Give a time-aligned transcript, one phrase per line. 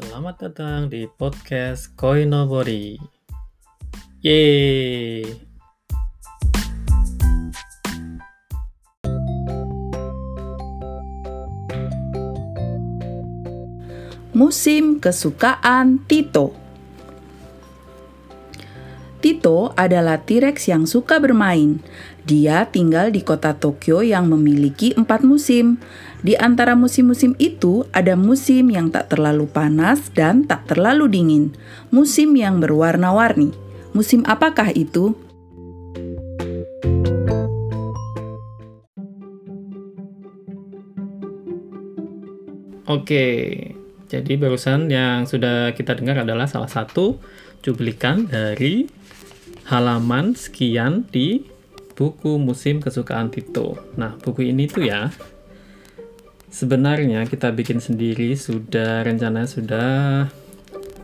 [0.00, 2.96] Selamat datang di podcast Koinobori.
[4.24, 5.28] Yeay!
[14.32, 16.56] Musim kesukaan Tito.
[19.20, 21.84] Tito adalah T-Rex yang suka bermain.
[22.24, 25.76] Dia tinggal di kota Tokyo yang memiliki empat musim.
[26.20, 31.56] Di antara musim-musim itu, ada musim yang tak terlalu panas dan tak terlalu dingin.
[31.88, 33.56] Musim yang berwarna-warni.
[33.96, 35.16] Musim apakah itu?
[42.84, 43.56] Oke,
[44.12, 47.16] jadi barusan yang sudah kita dengar adalah salah satu
[47.64, 48.90] cuplikan dari
[49.72, 51.48] halaman sekian di
[51.96, 53.78] buku musim kesukaan Tito.
[53.96, 55.08] Nah, buku ini tuh ya,
[56.50, 59.90] sebenarnya kita bikin sendiri sudah rencananya sudah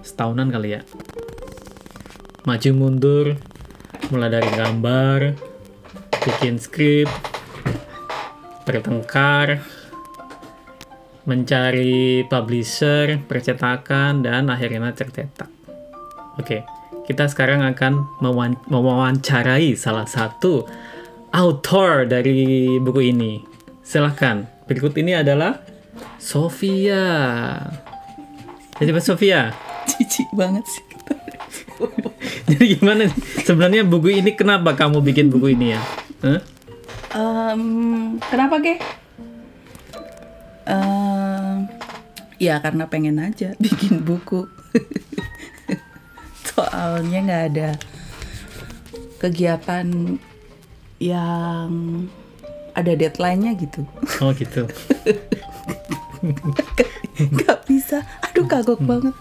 [0.02, 0.82] setahunan kali ya.
[2.46, 3.26] Maju mundur,
[4.10, 5.20] mulai dari gambar,
[6.26, 7.10] bikin skrip,
[8.66, 9.62] bertengkar,
[11.26, 15.50] mencari publisher, percetakan, dan akhirnya tercetak.
[16.38, 16.62] Oke,
[17.06, 18.22] kita sekarang akan
[18.70, 20.66] mewawancarai salah satu
[21.34, 23.42] author dari buku ini.
[23.82, 25.62] Silahkan, berikut ini adalah
[26.18, 27.06] Sofia.
[28.76, 29.54] Jadi Mbak Sofia,
[29.88, 30.84] Cici banget sih.
[32.50, 33.16] jadi gimana nih?
[33.46, 35.80] Sebenarnya buku ini kenapa kamu bikin buku ini ya?
[36.26, 36.40] Hah?
[37.16, 37.62] Em,
[38.20, 38.76] kenapa, Ge?
[40.66, 41.70] Em,
[42.36, 44.44] ya karena pengen aja bikin buku.
[46.44, 47.70] Soalnya nggak ada
[49.22, 50.18] kegiatan
[51.00, 51.70] yang
[52.76, 53.88] ada deadline-nya gitu.
[54.20, 54.68] Oh gitu.
[57.16, 58.04] Nggak bisa.
[58.28, 59.16] Aduh kagok banget.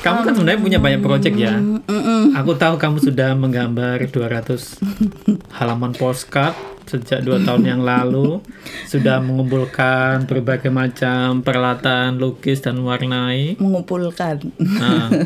[0.00, 1.60] Kamu kan sebenarnya punya banyak project ya.
[1.60, 2.32] Mm-mm.
[2.32, 4.80] Aku tahu kamu sudah menggambar 200
[5.60, 6.56] halaman postcard
[6.88, 8.40] sejak dua tahun yang lalu.
[8.88, 13.60] Sudah mengumpulkan berbagai macam peralatan lukis dan warnai.
[13.60, 14.40] Mengumpulkan.
[14.58, 15.12] Nah.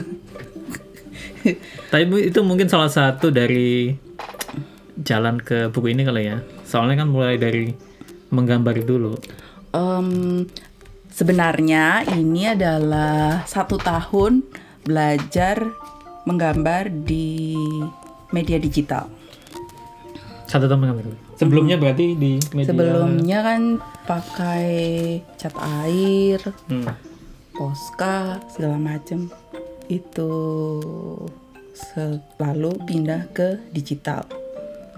[1.94, 3.94] Tapi itu mungkin salah satu dari
[4.98, 6.42] jalan ke buku ini kali ya.
[6.64, 7.70] Soalnya kan mulai dari
[8.32, 9.14] menggambar dulu.
[9.70, 10.42] Em,
[11.12, 14.42] sebenarnya ini adalah satu tahun
[14.82, 15.62] belajar
[16.24, 17.54] menggambar di
[18.32, 19.06] media digital.
[20.48, 21.04] Satu tahun menggambar.
[21.38, 22.70] Sebelumnya berarti di media.
[22.70, 23.62] Sebelumnya kan
[24.06, 24.68] pakai
[25.38, 25.54] cat
[25.84, 26.38] air,
[26.70, 26.86] Hmm.
[27.54, 29.30] Posca, segala macem.
[29.86, 30.30] Itu
[31.74, 34.26] selalu pindah ke digital.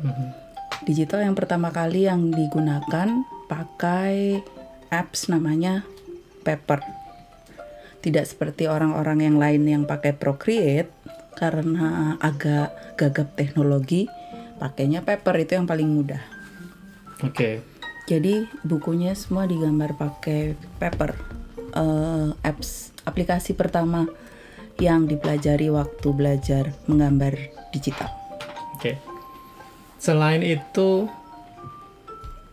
[0.00, 0.45] Mhm.
[0.84, 4.44] Digital yang pertama kali yang digunakan pakai
[4.92, 5.86] apps namanya
[6.44, 6.84] Paper.
[8.04, 10.92] Tidak seperti orang-orang yang lain yang pakai Procreate
[11.36, 14.06] karena agak gagap teknologi,
[14.60, 16.22] pakainya Paper itu yang paling mudah.
[17.24, 17.64] Oke.
[18.06, 21.16] Jadi bukunya semua digambar pakai Paper.
[21.76, 24.06] Eh, apps aplikasi pertama
[24.76, 27.36] yang dipelajari waktu belajar menggambar
[27.72, 28.12] digital.
[28.76, 29.15] Oke.
[30.06, 31.10] Selain itu,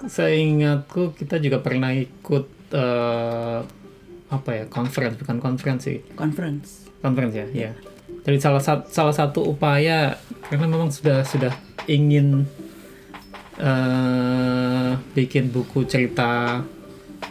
[0.09, 3.61] seingatku kita juga pernah ikut eh,
[4.33, 6.89] apa ya conference bukan konferensi Conference.
[7.05, 7.71] conference ya ya.
[8.25, 10.17] Jadi salah satu salah satu upaya
[10.49, 11.53] karena memang sudah sudah
[11.85, 12.49] ingin
[13.61, 16.65] eh, bikin buku cerita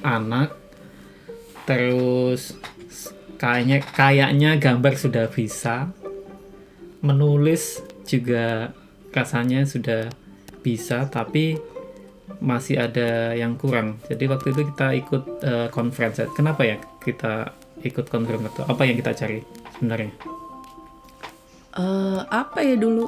[0.06, 0.54] anak,
[1.66, 2.54] terus
[3.42, 5.90] kayaknya kayaknya gambar sudah bisa,
[7.02, 8.70] menulis juga
[9.12, 10.08] rasanya sudah
[10.64, 11.60] bisa tapi
[12.42, 14.02] masih ada yang kurang.
[14.08, 16.24] Jadi waktu itu kita ikut eh, conference.
[16.34, 17.52] Kenapa ya kita
[17.82, 19.38] ikut conference atau apa yang kita cari
[19.78, 20.12] sebenarnya?
[21.78, 23.06] Eh apa ya dulu?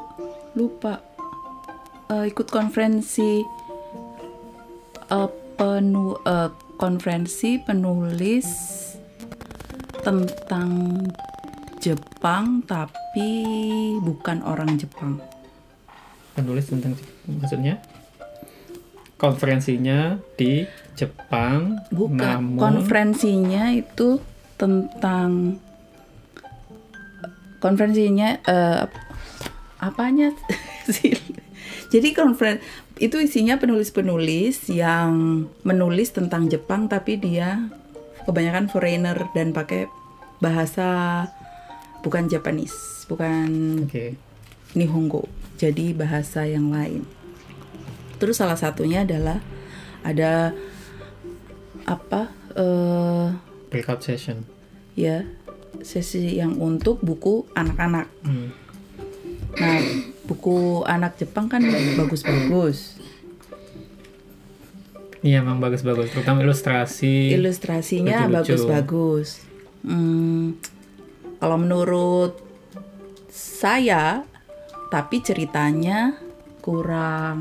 [0.54, 1.00] Lupa.
[2.12, 3.42] Eh, ikut konferensi
[5.08, 8.48] eh, penu eh, konferensi penulis
[10.04, 11.00] tentang
[11.80, 13.30] Jepang tapi
[14.00, 15.20] bukan orang Jepang
[16.34, 17.80] penulis tentang maksudnya?
[19.14, 20.66] Konferensinya di
[20.98, 24.20] Jepang bukan namun konferensinya itu
[24.58, 25.58] tentang
[27.62, 28.84] konferensinya eh,
[29.80, 30.34] apanya
[30.94, 31.14] sih?
[31.88, 32.58] Jadi konferen
[32.98, 37.70] itu isinya penulis-penulis yang menulis tentang Jepang tapi dia
[38.26, 39.90] kebanyakan foreigner dan pakai
[40.38, 41.24] bahasa
[42.06, 44.14] bukan Japanese bukan oke.
[44.74, 45.24] Nihongo
[45.60, 47.06] jadi bahasa yang lain
[48.18, 49.42] terus salah satunya adalah
[50.06, 50.52] ada
[51.84, 53.28] apa eh
[53.68, 54.46] breakout session
[54.94, 55.26] ya
[55.82, 58.06] sesi yang untuk buku anak-anak.
[58.22, 58.54] Hmm.
[59.58, 59.80] Nah,
[60.26, 61.62] buku anak Jepang kan
[61.98, 63.00] bagus-bagus.
[65.24, 67.32] Iya emang bagus-bagus, terutama ilustrasi.
[67.32, 69.40] Ilustrasinya bagus-bagus.
[69.80, 70.60] Hmm,
[71.40, 72.36] kalau menurut
[73.32, 74.28] saya,
[74.88, 76.16] tapi ceritanya
[76.60, 77.40] kurang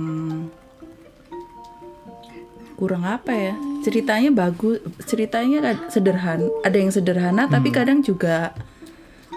[2.74, 3.54] kurang apa ya?
[3.82, 6.48] Ceritanya bagus, ceritanya sederhana.
[6.62, 7.78] Ada yang sederhana, tapi Hmm.
[7.78, 8.52] kadang juga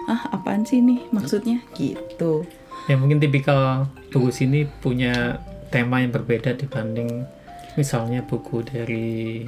[0.07, 2.47] ah apaan sih nih maksudnya gitu.
[2.87, 7.27] Ya mungkin tipikal buku sini punya tema yang berbeda dibanding
[7.75, 9.43] misalnya buku dari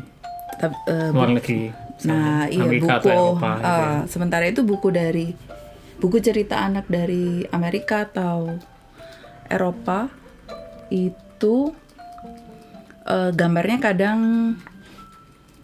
[0.59, 1.71] Tap- eh, luar negeri.
[2.03, 3.07] Nah, iya Amerika buku.
[3.07, 3.51] atau Eropa.
[3.55, 5.31] gitu ah, sementara itu buku dari
[5.99, 8.55] buku cerita anak dari Amerika atau
[9.45, 10.07] Eropa
[10.89, 11.73] itu
[13.03, 14.19] eh, gambarnya kadang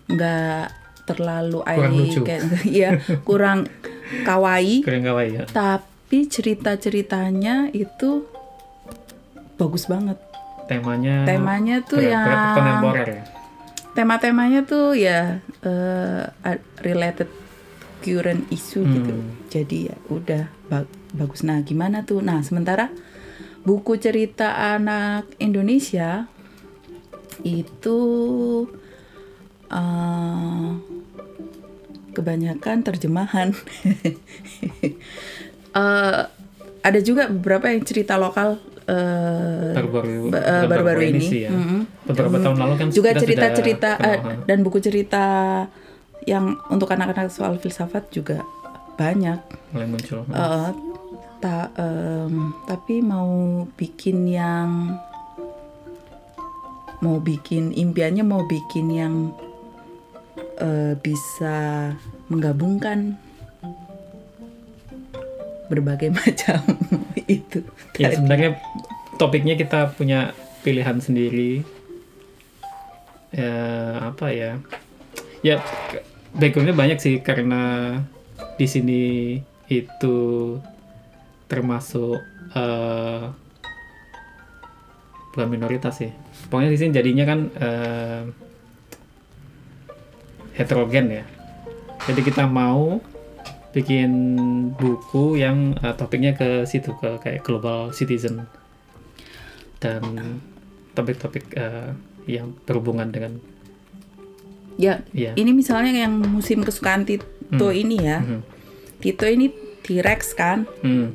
[0.06, 0.66] nggak
[1.06, 2.44] terlalu Kurang kayak
[2.78, 2.90] iya
[3.22, 3.70] kurang
[4.22, 5.44] kawaii, Keren kawaii ya.
[5.48, 8.26] tapi cerita-ceritanya itu
[9.56, 10.18] bagus banget.
[10.66, 12.26] Temanya Temanya tuh yang
[12.58, 13.24] kontemporer ya.
[13.94, 15.40] tema-temanya tuh ya
[16.42, 17.30] a- related
[18.06, 19.34] current issue gitu Hmm.
[19.50, 22.94] jadi ya udah ba- bagus nah gimana tuh nah sementara
[23.62, 26.30] buku cerita anak Indonesia
[27.42, 28.00] itu
[29.68, 30.70] eh,
[32.12, 33.50] kebanyakan terjemahan
[35.76, 36.22] Eh,
[36.80, 38.56] ada juga beberapa yang cerita lokal
[38.86, 41.52] eh, Baru-baru ba- baru-baru ini, sih ya.
[41.52, 41.84] Mm-mm.
[42.06, 44.32] Beberapa tahun lalu kan juga cerita-cerita kenal, ha.
[44.46, 45.26] dan buku cerita
[46.26, 48.42] yang untuk anak-anak soal filsafat juga
[48.98, 49.38] banyak
[49.72, 50.26] mulai muncul.
[50.26, 50.70] Eh,
[51.38, 53.30] ta- em, tapi mau
[53.78, 54.98] bikin yang
[57.04, 59.14] mau bikin impiannya mau bikin yang
[60.58, 61.92] eh, bisa
[62.32, 63.20] menggabungkan
[65.68, 66.62] berbagai macam
[67.26, 67.66] itu
[67.98, 68.58] Ya sebenarnya
[69.18, 70.32] topiknya kita punya
[70.62, 71.62] pilihan sendiri.
[73.36, 73.54] Ya
[74.10, 74.58] apa ya?
[75.44, 75.60] Ya
[76.36, 77.96] backgroundnya banyak sih karena
[78.60, 79.04] di sini
[79.72, 80.18] itu
[81.48, 82.20] termasuk
[82.54, 83.24] eh,
[85.34, 86.12] bukan minoritas sih.
[86.52, 88.22] Pokoknya di sini jadinya kan eh,
[90.60, 91.26] heterogen ya.
[92.06, 93.02] Jadi kita mau
[93.76, 94.12] bikin
[94.76, 98.48] buku yang eh, topiknya ke situ ke kayak global citizen
[99.80, 100.04] dan
[100.96, 101.92] topik-topik eh,
[102.26, 103.38] yang berhubungan dengan
[104.76, 108.40] ya ya ini misalnya yang musim kesukaan Tito ini ya Mhm.
[108.98, 109.48] Tito ini
[109.82, 111.08] T-Rex kan hmm,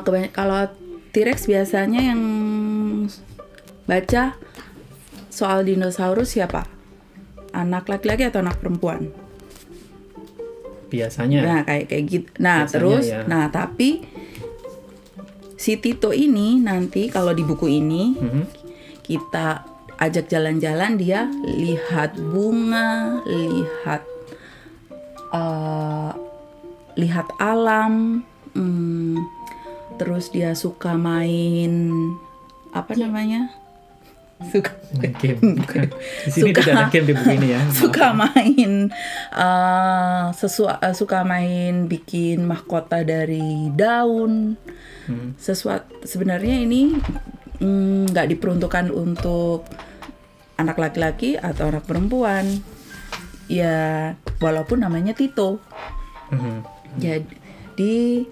[0.00, 0.68] kebany- kalau
[1.08, 2.20] T-Rex biasanya yang
[3.84, 4.36] baca
[5.28, 6.68] soal dinosaurus siapa?
[7.50, 9.08] Anak laki-laki atau anak perempuan?
[10.88, 12.28] biasanya Nah, kayak kayak gitu.
[12.38, 13.20] Nah, Biasanya terus ya.
[13.24, 14.08] nah tapi
[15.54, 18.42] si Tito ini nanti kalau di buku ini Mhm.
[19.02, 19.67] kita
[19.98, 24.02] ajak jalan-jalan dia lihat bunga, lihat
[25.34, 26.10] eh,
[26.98, 28.22] lihat alam,
[28.54, 29.18] hmm,
[29.98, 31.92] terus dia suka main
[32.74, 33.50] apa namanya?
[34.54, 35.58] Suka main game.
[36.22, 37.60] di sini Suka- tidak ada game di buku ini ya.
[37.82, 38.86] suka main
[39.34, 44.54] eh, sesua- eh, suka main bikin mahkota dari daun.
[45.08, 45.32] Hmm.
[45.40, 46.92] sesuatu sebenarnya ini
[47.58, 49.66] mm, nggak diperuntukkan untuk
[50.54, 52.62] anak laki-laki atau anak perempuan.
[53.48, 55.60] Ya walaupun namanya Tito.
[56.28, 56.60] Mhm.
[57.00, 58.26] jadi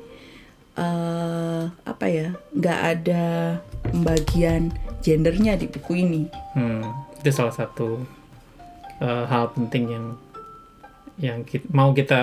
[0.76, 3.24] eh, apa ya nggak ada
[3.82, 4.68] pembagian
[5.00, 6.28] gendernya di buku ini.
[6.52, 6.84] Hmm,
[7.16, 8.04] itu salah satu
[9.00, 10.06] eh, hal penting yang
[11.16, 12.20] yang ki- mau kita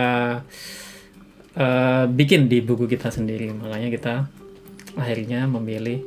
[1.57, 3.49] eh, bikin di buku kita sendiri.
[3.49, 4.13] Makanya kita
[4.93, 6.05] akhirnya memilih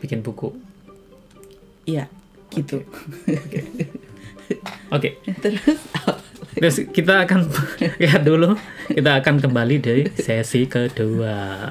[0.00, 0.56] bikin buku.
[1.84, 2.08] Ya
[2.50, 2.82] gitu.
[4.90, 5.22] Oke.
[5.42, 5.80] Terus
[6.50, 7.46] terus kita akan
[8.02, 8.58] lihat dulu.
[8.90, 11.70] Kita akan kembali dari sesi kedua.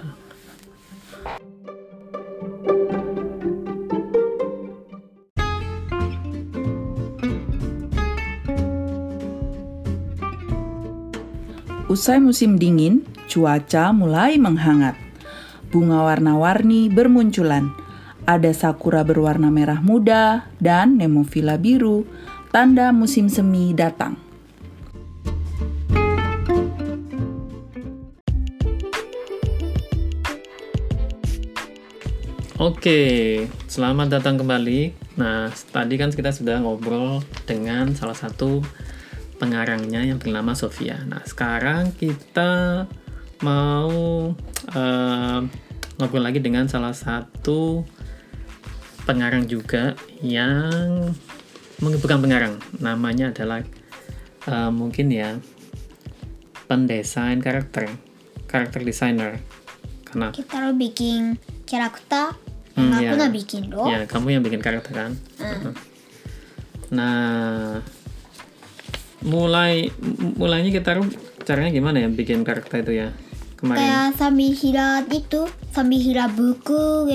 [11.89, 14.93] Usai musim dingin, cuaca mulai menghangat.
[15.73, 17.88] Bunga warna-warni bermunculan.
[18.29, 22.05] Ada sakura berwarna merah muda dan nemophila biru,
[22.53, 24.21] tanda musim semi datang.
[32.61, 33.01] Oke,
[33.65, 34.93] selamat datang kembali.
[35.17, 38.61] Nah, tadi kan kita sudah ngobrol dengan salah satu
[39.41, 41.01] pengarangnya yang bernama Sofia.
[41.01, 42.85] Nah, sekarang kita
[43.41, 44.29] mau
[44.69, 45.39] eh,
[45.97, 47.97] ngobrol lagi dengan salah satu
[49.09, 51.09] pengarang juga yang
[51.81, 53.65] bukan pengarang, namanya adalah
[54.45, 55.41] eh, mungkin ya
[56.69, 57.89] pendesain karakter,
[58.45, 59.41] karakter designer.
[60.05, 62.37] Karena kita lo bikin karakter
[62.77, 63.19] Hmm, aku ya.
[63.19, 65.11] na bikin lo ya kamu yang bikin karakter kan.
[65.41, 65.73] Hmm.
[66.95, 67.81] Nah,
[69.25, 69.91] mulai
[70.39, 70.95] mulainya kita
[71.43, 73.07] caranya gimana ya bikin karakter itu ya
[73.59, 73.79] kemarin?
[73.83, 75.41] kayak sambil hira itu
[75.75, 77.09] sambil hira buku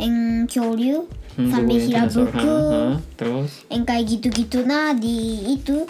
[0.00, 0.16] yang yang
[0.46, 2.26] kyoryu Hmm, sambil bukunya hira dinosaur.
[2.26, 2.84] buku Ha, ha.
[3.14, 5.16] Terus yang kayak gitu-gitu nah di
[5.52, 5.86] itu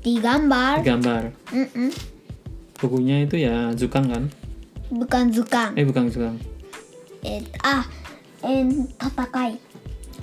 [0.00, 1.22] digambar gambar.
[1.48, 1.90] Mm-mm.
[2.76, 4.24] Bukunya itu ya Zukang kan?
[4.86, 6.38] bukan zukang Eh bukan Zukang.
[7.20, 7.82] eh, ah
[8.40, 9.58] en tatakai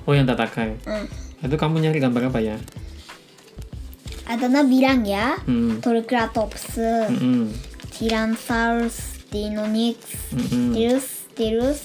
[0.04, 0.76] Oh yang Tatakai.
[0.84, 1.08] Hmm.
[1.40, 2.56] Itu kamu nyari gambar apa ya?
[4.24, 5.80] Adana bilang ya Hmm.
[5.80, 6.76] Triceratops
[7.08, 7.48] Mm-mm.
[7.90, 9.96] Tyrannosaurus Deinonyx
[10.30, 10.72] Mm-mm.
[10.72, 11.80] terus terus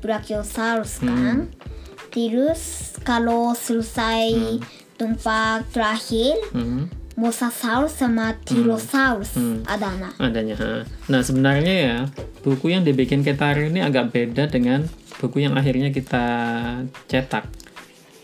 [0.00, 1.48] Brachiosaurus kan
[2.08, 4.58] terus kalau selesai
[4.94, 6.86] tempat terakhir Mm-mm.
[7.12, 9.60] Mosasaurus sama Tyrannosaurus Hmm.
[9.64, 10.56] adana adanya.
[10.56, 10.80] ha.
[11.08, 11.96] Nah sebenarnya ya
[12.40, 14.88] buku yang dibikin Ketaru ini agak beda dengan
[15.20, 16.24] buku yang akhirnya kita
[17.06, 17.44] cetak.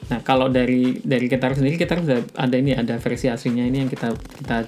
[0.09, 3.91] Nah kalau dari dari Ketaru sendiri kita sudah ada ini ada versi aslinya ini yang
[3.93, 4.65] kita kita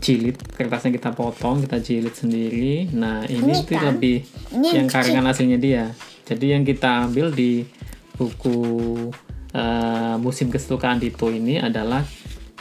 [0.00, 2.88] jilid kertasnya kita potong kita jilid sendiri.
[2.90, 4.16] Nah ini Ini tuh kan, lebih
[4.50, 5.84] ini yang yang karangan aslinya dia.
[6.22, 7.66] Jadi yang kita ambil di
[8.14, 8.58] buku
[9.52, 12.04] eh, musim kesukaan Dito ini adalah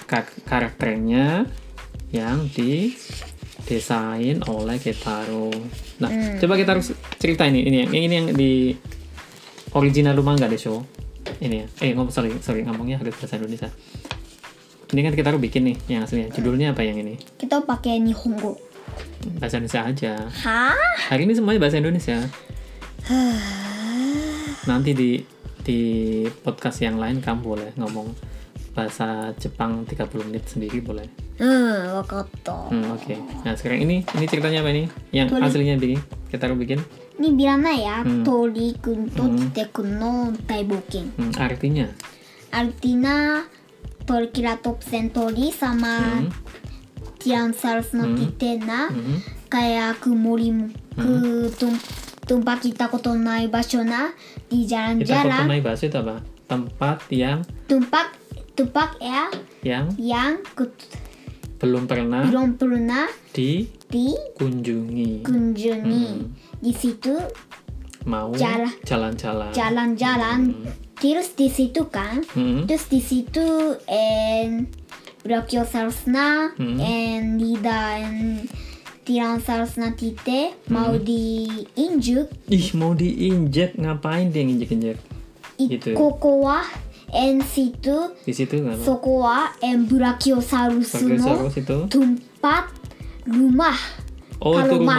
[0.07, 1.45] kar- karakternya
[2.11, 5.47] yang didesain oleh Ketaro.
[6.03, 6.09] Nah,
[6.41, 8.75] coba kita harus cerita ini, ini yang ini yang di
[9.71, 10.83] original rumah nggak deh show.
[11.39, 13.71] Ini ya, eh ngomong sorry sorry ngomongnya harus bahasa Indonesia.
[14.91, 16.27] Ini kan kita harus bikin nih yang aslinya.
[16.35, 17.15] Judulnya apa yang ini?
[17.39, 18.59] kita pakai Nihongo
[19.39, 20.13] Bahasa Indonesia aja.
[20.43, 20.75] hah
[21.07, 22.19] Hari ini semuanya bahasa Indonesia.
[24.69, 25.11] Nanti di
[25.61, 25.79] di
[26.41, 28.13] podcast yang lain kamu boleh ngomong
[28.71, 31.07] bahasa Jepang 30 menit sendiri boleh.
[31.41, 32.71] Hmm, wakoto.
[32.71, 33.03] Hmm, oke.
[33.03, 33.17] Okay.
[33.43, 34.85] Nah, sekarang ini ini ceritanya apa ini?
[35.11, 35.43] Yang Tori.
[35.43, 35.99] aslinya bikin
[36.31, 36.79] kita harus bikin.
[37.19, 38.23] Ini bilangnya ya, hmm.
[38.23, 39.37] Tori kun to hmm.
[39.37, 40.31] Chitekun no
[41.19, 41.87] Hmm, artinya?
[42.51, 43.45] Artinya
[44.07, 46.31] Torkiratopsen Tori sama hmm.
[47.21, 48.15] Tiansarus no hmm.
[48.17, 49.47] Titena hmm.
[49.51, 51.51] kayak Kumori hmm
[52.31, 54.15] tempat kita koto nai basho na
[54.47, 56.23] di kita jalan-jalan naik bahasa itu apa?
[56.47, 58.07] Tempat yang tempat
[58.53, 59.27] tempat ya
[59.61, 60.63] yang yang ke,
[61.59, 65.27] belum pernah belum pernah dikunjungi.
[65.27, 66.07] dikunjungi
[66.57, 67.15] di situ
[68.01, 68.71] Mau Jalan.
[68.81, 69.51] jalan-jalan.
[69.53, 70.39] jalan-jalan
[70.97, 73.45] terus di situ kan Hmm, terus di situ
[73.85, 74.73] and
[75.21, 76.81] Brachiosaurus na Hmm.
[76.81, 78.49] and Lida and
[79.01, 80.69] Tyrannosaurusnya mau hmm.
[80.69, 84.97] mau diinjek Ih, mau diinjek ngapain dia nginjek-injek?
[85.57, 85.97] Gitu.
[85.97, 86.61] Kokoa
[87.09, 88.13] en situ.
[88.21, 88.85] Di situ ngapain?
[88.85, 90.93] Sokoa en Brachiosaurus
[91.57, 91.77] itu.
[91.89, 92.69] Tempat
[93.25, 93.77] rumah.
[94.41, 94.97] Oh, Kalau itu rumah,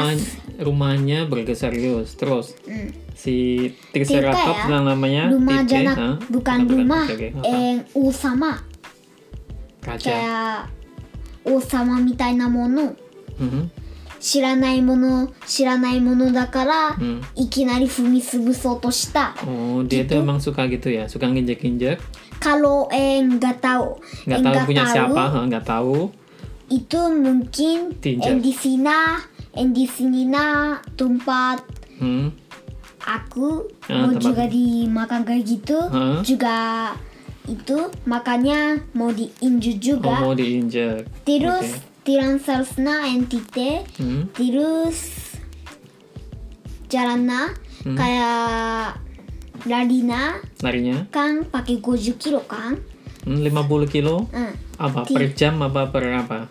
[0.58, 1.74] rumahnya bergeser
[2.14, 2.90] Terus hmm.
[3.14, 7.06] si Triceratops ya, namanya rumah tite, jana, bukan rumah
[7.46, 8.62] en usama.
[9.82, 10.10] Kaca.
[10.10, 10.58] Kayak
[11.46, 12.94] usama mitai na mono.
[13.42, 13.81] Mm-hmm.
[14.21, 17.21] 知らないもの知らないものだから、 Hmm.
[17.35, 22.01] いきなり踏み潰そうとした Oh, dia itu emang suka gitu ya, suka nginjek-injek,
[22.41, 26.09] kalau eh nggak tahu nggak eh, tahu punya tahu, siapa, hah, nggak tahu.
[26.67, 28.27] itu mungkin Diinjak.
[28.27, 28.97] eh, di sini
[29.53, 31.61] eh, di sini na tempat
[32.01, 32.33] Hmm.
[32.99, 36.19] aku Ah, mau tempat- juga dimakan kayak gitu Hah?
[36.21, 36.57] juga
[37.47, 41.07] itu makanya mau diinjak Oh, juga mau diinjek.
[41.23, 41.90] terus Oke.
[42.02, 44.26] Tyrannosaurus na entite Hmm.
[44.32, 44.98] terus
[46.90, 47.40] jalan na
[47.82, 47.94] Hmm.
[47.94, 48.98] kayak
[49.62, 52.78] lari na Larinya kan pakai 50 kilo kan
[53.22, 54.26] hmm, 50 kilo.
[54.28, 54.54] hmm.
[54.76, 56.50] Apa per jam apa per apa?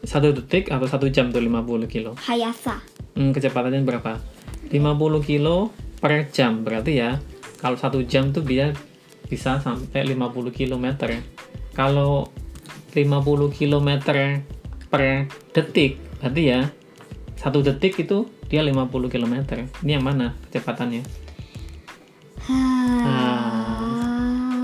[0.00, 2.14] Satu detik atau satu jam tuh 50 kilo.
[2.16, 2.78] hayasa
[3.14, 4.22] Hmm, kecepatannya berapa?
[4.68, 4.78] 50
[5.20, 7.18] kilo per jam berarti ya.
[7.56, 8.70] Kalau satu jam tuh dia
[9.24, 10.86] bisa sampai 50 km.
[11.72, 12.28] Kalau
[12.96, 13.90] 50 km
[14.88, 16.64] per detik, berarti ya
[17.36, 19.34] satu detik itu dia 50 km.
[19.84, 21.28] Ini yang mana kecepatannya?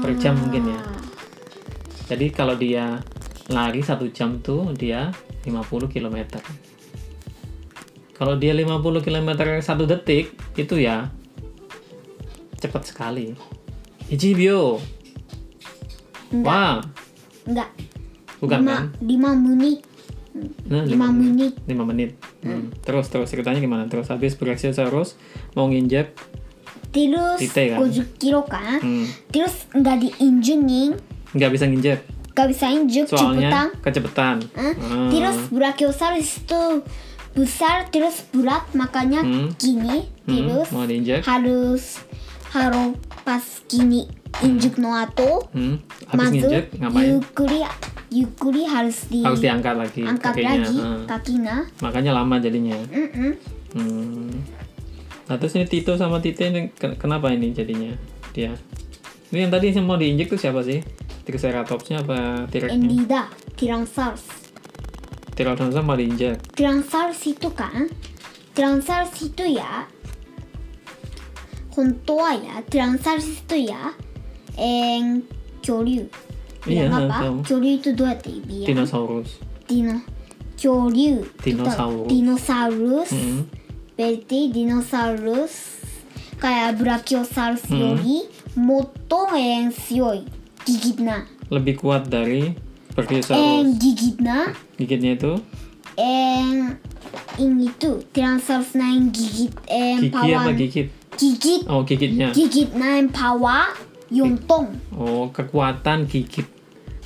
[0.02, 0.80] per jam mungkin ya.
[2.08, 3.04] Jadi kalau dia
[3.52, 5.12] lari satu jam tuh dia
[5.44, 6.40] 50 km.
[8.16, 11.10] Kalau dia 50 km satu detik itu ya
[12.62, 13.34] cepat sekali.
[14.08, 14.78] Ichibyo.
[16.32, 16.46] Enggak.
[16.48, 16.76] Wah,
[17.44, 17.91] enggak
[18.42, 18.84] Bukan lima, kan?
[19.00, 19.78] lima menit
[20.64, 22.16] Nah, lima menit 5 menit.
[22.40, 22.72] Hmm.
[22.80, 23.84] Terus terus ceritanya gimana?
[23.84, 25.12] Terus habis Brachiosaurus
[25.52, 26.16] mau nginjek
[26.88, 27.84] terus Titik kan?
[27.84, 30.96] 50 kilo kan hmm, terus nggak diinjungin
[31.30, 34.36] nggak bisa nginjek nggak bisa injuk cepetan soalnya kecepatan.
[34.52, 34.72] Hah?
[34.74, 35.08] Ah.
[35.08, 36.62] terus Brachiosaurus itu
[37.32, 39.52] besar terus berat makanya Hmm.
[39.54, 41.20] gini Hmm, terus mau diinjek.
[41.22, 42.00] harus
[42.48, 44.08] harus pas gini
[44.40, 47.04] injuk no ato Hmm, habis mazu nginjek ngapain?
[47.10, 47.60] yukuri
[48.11, 50.51] yukuri harus di Harus diangkat lagi angkat kakinya.
[50.57, 51.01] lagi Ah.
[51.05, 52.77] kakinya Makanya lama jadinya.
[52.87, 53.31] Mm-mm.
[53.73, 54.31] Hmm.
[55.25, 57.91] Nah terus ini Tito sama Tite ini ke- kenapa ini jadinya
[58.31, 58.55] dia?
[59.27, 60.79] Ini yang tadi yang mau diinjek tuh siapa sih?
[61.23, 62.79] Triceratopsnya apa T-Rexnya?
[62.79, 63.21] Endida
[63.53, 64.23] Tyrannosaurus
[65.33, 66.39] Tyrannosaurus mau diinjek.
[66.55, 67.91] Tyrannosaurus itu kan
[68.53, 69.83] Tyrannosaurus itu ya
[71.69, 73.93] 本当はや Tyrannosaurus itu ya
[74.57, 75.21] eh,
[75.61, 76.07] 恐竜
[76.63, 77.15] Iya, Bilang apa?
[77.23, 77.35] tahu.
[77.43, 79.29] 恐竜itu dua bilang Dinosaurus.
[79.65, 79.95] Dino
[80.55, 82.07] 恐竜 Dinosaurus.
[82.07, 83.41] Dinosaurus Hmm.
[83.93, 85.53] berarti dinosaurus
[86.37, 87.79] kayak Brachiosaurus Hmm.
[87.95, 90.25] yori moto yang sioi
[90.63, 92.57] gigitna Lebih kuat dari yang
[92.93, 93.77] Brachiosaurus.
[93.77, 95.33] gigitna Gigitnya itu
[95.95, 96.75] yang
[97.37, 100.87] ini tuh Tyrannosaurus na yang gigit yang gigi power apa gigit?
[101.15, 102.29] gigit Oh gigitnya.
[102.29, 103.71] gigitna yang power
[104.12, 104.76] Yuntung.
[104.92, 106.44] Oh, kekuatan gigit.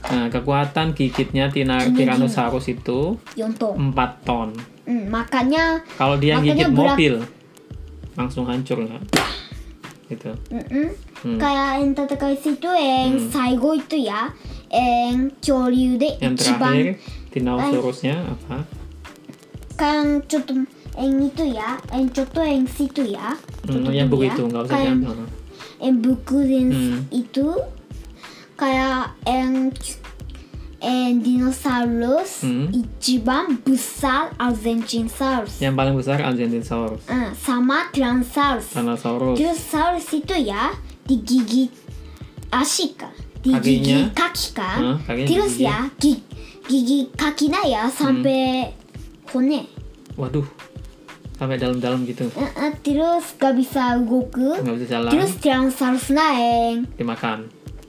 [0.06, 3.14] Nah, kekuatan gigitnya tina, Tyrannosaurus itu
[3.75, 4.48] empat 4 ton.
[4.86, 7.14] Hmm, makanya kalau dia makanya gigit mobil
[8.18, 9.02] langsung hancur kan.
[10.06, 10.30] Gitu.
[10.50, 10.88] Mm -mm.
[11.26, 11.38] Hmm.
[11.42, 13.30] Kayak yang tadi itu yang hmm.
[13.34, 14.30] Saigo itu ya,
[14.70, 17.02] yang Choryu de yang terakhir
[17.34, 18.62] Tyrannosaurusnya apa?
[19.75, 23.34] Kan cukup yang itu ya, yang cutu yang situ ya.
[23.66, 24.50] Hmm, yang begitu ya.
[24.54, 25.26] nggak usah diambil
[25.78, 27.00] yang buku yang Hmm.
[27.11, 27.49] itu
[28.55, 29.68] kayak yang
[30.79, 32.68] yang dinosaurus Hmm.
[32.70, 37.03] ichiban besar Argentinosaurus Yang paling besar Argentinosaurus.
[37.07, 39.37] Ah, sama Tyrannosaurus Tyrannosaurus.
[39.37, 40.72] Tyrannosaurus itu ya
[41.05, 41.72] digigit
[42.48, 44.00] asik kan digigit Kakinya?
[44.12, 45.66] kaki kan kakinya terus digigit?
[45.66, 46.22] ya gi-
[46.66, 48.70] gigit kakinya ya sampai
[49.27, 49.66] hone
[50.14, 50.46] Waduh.
[51.37, 52.25] Sampai dalam-dalam gitu.
[52.33, 55.11] Eh, eh, terus gak bisa goku Nggak bisa jalan.
[55.11, 57.38] terus Tyrannosaurus naeng Dimakan.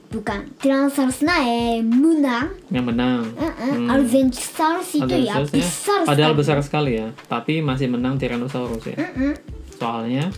[0.08, 3.22] bukan Tyrannosaurus naeng menang Yang menang.
[3.34, 3.88] Eh, eh, Hmm.
[3.88, 6.38] Itu ya Argentinosaurusnya besar padahal sekali.
[6.38, 7.08] besar sekali ya.
[7.26, 8.96] Tapi masih menang Tyrannosaurus ya.
[8.96, 9.34] Eh, eh,
[9.74, 10.28] Soalnya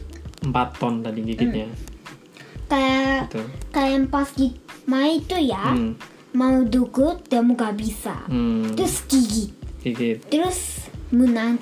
[0.41, 1.67] 4 ton tadi gigitnya.
[2.67, 3.43] kayak Gitu.
[3.71, 5.99] kayak yang pas di main itu ya Hmm.
[6.33, 8.71] mau dukut demu gak bisa Hmm.
[8.73, 10.23] terus gigit Gigit.
[10.25, 11.59] terus menang.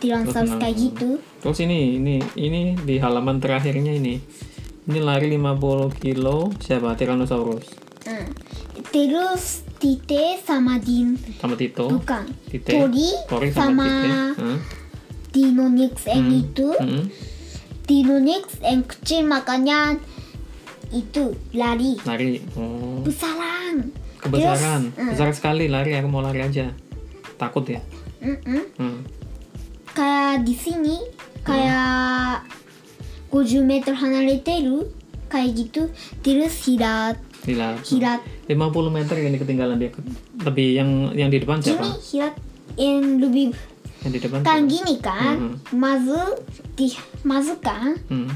[0.60, 4.20] kayak gitu Terus ini ini ini di halaman terakhirnya ini.
[4.88, 6.96] Ini lari 50 kilo siapa?
[6.96, 7.66] Tyrannosaurus.
[8.08, 8.28] Hmm.
[8.88, 11.92] terus Tite sama Din Sama Tito.
[11.92, 12.72] bukan Tite.
[12.72, 14.08] Tori Tori sama, sama Tite.
[14.40, 14.58] Hah?
[15.28, 17.04] Deinonyx yang itu Hmm.
[17.84, 19.96] Deinonyx yang kecil makanya
[20.88, 22.40] itu lari Lari.
[22.56, 23.04] Oh.
[23.04, 24.90] besaran Kebesaran.
[24.90, 25.10] Terus, eh.
[25.14, 25.94] Besar sekali lari.
[25.94, 26.74] Aku mau lari aja.
[27.38, 27.78] Takut ya.
[28.18, 28.62] Mm-mm.
[28.74, 28.98] Hmm
[29.97, 30.97] kayak di sini
[31.41, 32.41] kayak
[33.29, 34.89] 50 meter 離れてる
[35.25, 35.81] kayak gitu
[36.21, 37.75] terus hirat Gila.
[37.81, 38.53] hirat 50
[38.89, 39.91] meter ini ketinggalan dia.
[40.39, 41.81] Lebih yang yang di depan siapa?
[41.81, 42.33] gini hirat
[42.75, 43.45] yang lebih
[43.99, 44.39] Yang di depan.
[44.39, 44.69] kan siapa?
[44.69, 45.35] gini kan
[45.71, 46.21] mazu
[46.73, 46.87] di
[47.23, 48.29] mazu kan Hmm.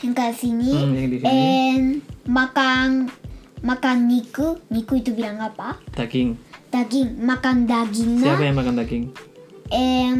[0.00, 1.28] yang kayak sini Hmm, yang di sini.
[1.28, 1.86] and
[2.24, 3.12] makan
[3.60, 6.38] makan niku niku itu bilang apa Daging.
[6.70, 9.04] daging makan dagingnya Siapa yang makan daging?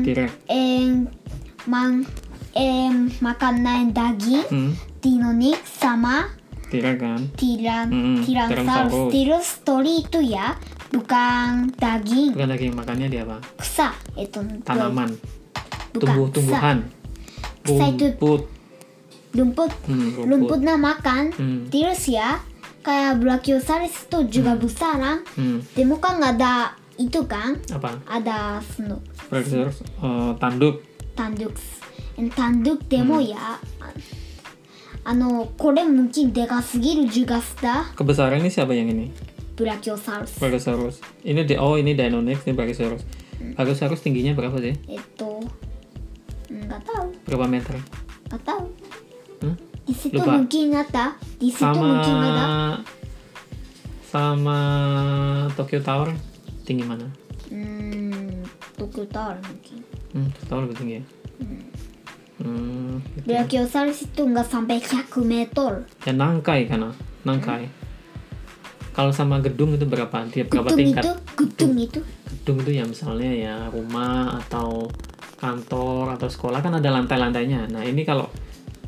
[0.04, 0.32] T-Rex.
[0.48, 1.10] and
[1.66, 2.04] mang
[2.54, 4.72] and makanan daging Hmm.
[5.00, 6.32] Deinonyx sama
[6.72, 7.22] kan?
[7.36, 9.12] Tiran Mm-mm, Tyrannosaurus Tyrannosaurus.
[9.12, 10.58] terus tori itu ya
[10.90, 13.38] bukan daging Bukan daging makannya dia apa?
[13.56, 15.14] kusa itu Tanaman.
[15.92, 16.78] bukan Tumbuh-tumbuhan.
[17.62, 18.42] Kusa itu Rumput.
[19.32, 20.26] rumput Hmm, rumput.
[20.26, 21.62] rumputnya makan Hmm.
[21.70, 22.42] terus ya
[22.80, 25.62] kayak Brachiosaurus itu juga besar kan Hmm.
[25.72, 27.95] demo kan nggak ada itu kan Apa?
[28.07, 28.99] ada snow
[29.31, 30.83] Brachiosaurus eh, tanduk.
[31.15, 31.55] tanduk
[32.19, 33.31] And tanduk demo Hmm.
[33.31, 33.59] ya
[35.05, 39.09] あのこれ mungkin でかすぎるjuga sudah Kebesaran ini siapa yang ini?
[39.57, 41.01] Brachiosaurus Brachiosaurus.
[41.25, 43.03] Ini di oh ini Deinonyx, ini Brachiosaurus.
[43.57, 44.75] Brachiosaurus tingginya berapa sih?
[44.91, 45.41] えっと
[46.51, 47.75] nggak tahu Berapa meter?
[48.29, 48.65] nggak tahu
[49.39, 49.55] Hmm?
[49.87, 50.35] di situ Lupa.
[50.37, 52.47] mungkin ada di situ Sama mungkin ada
[54.09, 54.59] sama
[55.55, 56.11] Tokyo Tower
[56.64, 57.08] tinggi mana?
[57.48, 59.80] hmm Tokyo Tower mungkin
[60.12, 61.04] Hmm, Tokyo Tower lebih tinggi ya.
[62.40, 63.26] Hmm, gitu.
[63.26, 65.72] Brachiosaurus itu nggak sampai 100 meter
[66.02, 67.70] Ya nangkai kana, nangkai.
[68.92, 70.12] kalau sama gedung itu berapa?
[70.24, 71.04] Berapa gedung tingkat?
[71.04, 72.00] itu gedung itu
[72.34, 74.86] Gedung itu ya misalnya ya rumah atau
[75.36, 77.68] kantor atau sekolah kan ada lantai-lantainya.
[77.68, 78.28] Nah ini kalau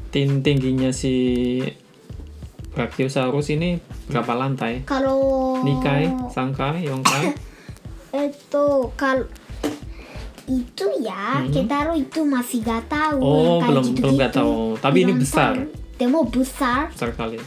[0.10, 1.60] tin tingginya si
[2.72, 4.84] Brachiosaurus ini berapa lantai?
[4.84, 7.24] kalau Nikai, Sangkai, Yongkai?
[8.24, 9.28] itu kalau
[10.46, 11.52] itu ya hmm.
[11.52, 13.20] kita itu masih gak tahu.
[13.20, 14.80] Oh belum gitu belum gak tahu.
[14.80, 15.68] Tapi ini besar.
[15.96, 16.92] Demo besar.
[16.92, 17.40] Besar kali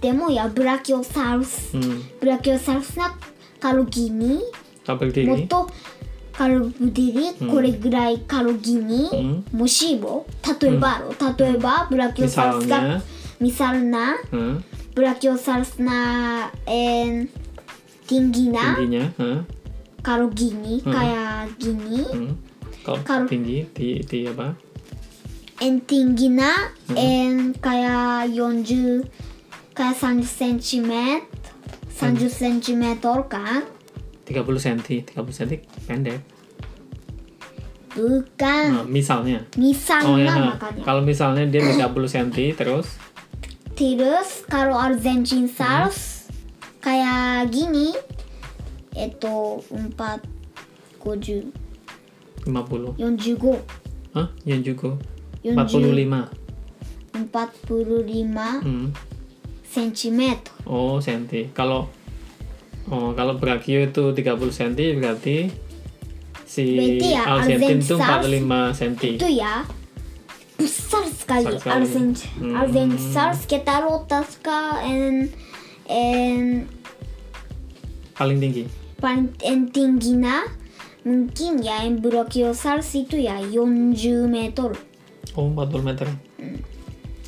[0.00, 1.74] demo ya brachiosaurus.
[1.74, 1.98] Hmm.
[2.20, 3.16] brachiosaurusnya
[3.58, 4.44] kalau gini
[5.26, 5.66] Moto
[6.36, 7.48] kalau berdiri hmm.
[7.48, 9.50] kore gerai kalau gini hmm.
[9.56, 11.18] moshibo tatoeba hmm.
[11.18, 11.88] tatoeba hmm.
[11.90, 13.02] brachiosaurus ga
[13.42, 14.14] misalnya?
[14.30, 14.62] Hmm.
[14.94, 16.00] brachiosaurus na
[16.68, 17.26] eh,
[18.06, 19.42] tinggi tingginya huh?
[20.06, 20.94] kalau gini hmm.
[20.94, 22.34] kayak gini hmm.
[23.02, 24.54] kalau tinggi di, di apa
[25.58, 27.58] en tinggi na hmm.
[27.58, 29.02] kayak 40
[29.74, 30.92] kayak 30 cm
[31.90, 33.26] 30 hmm.
[33.26, 33.62] kan
[34.30, 34.78] 30 cm
[35.10, 35.52] 30 cm
[35.90, 36.22] pendek
[37.98, 42.94] bukan nah, misalnya misalnya oh, ya, makanya kalau misalnya dia 30 cm terus
[43.74, 46.78] terus kalau Argentin sals hmm.
[46.78, 48.05] kayak gini
[48.96, 49.36] itu
[49.70, 50.24] 4
[51.04, 51.52] 50
[52.46, 52.96] 50.
[52.98, 53.60] 45
[54.16, 54.28] Hah?
[54.42, 54.90] Yang juga
[55.44, 56.32] 40 45.
[57.14, 58.88] 45 Hmm.
[59.66, 60.20] cm
[60.64, 61.52] Oh, senti.
[61.52, 61.86] Kalau
[62.86, 65.50] Oh, kalau Brachio itu 30 cm berarti
[66.46, 69.18] si Berarti ya, Argentin itu Argentinosaurus 45 cm.
[69.18, 69.54] itu ya
[70.56, 71.82] besar sekali Besar sekali.
[71.82, 72.54] Argent Hmm.
[73.82, 75.34] Rotas ka and
[75.90, 76.70] and
[78.14, 80.45] Paling tinggi paling and tingginya
[81.01, 84.71] mungkin ya yang Brachiosaurus itu ya 40 meter
[85.33, 86.07] Oh, 40 meter.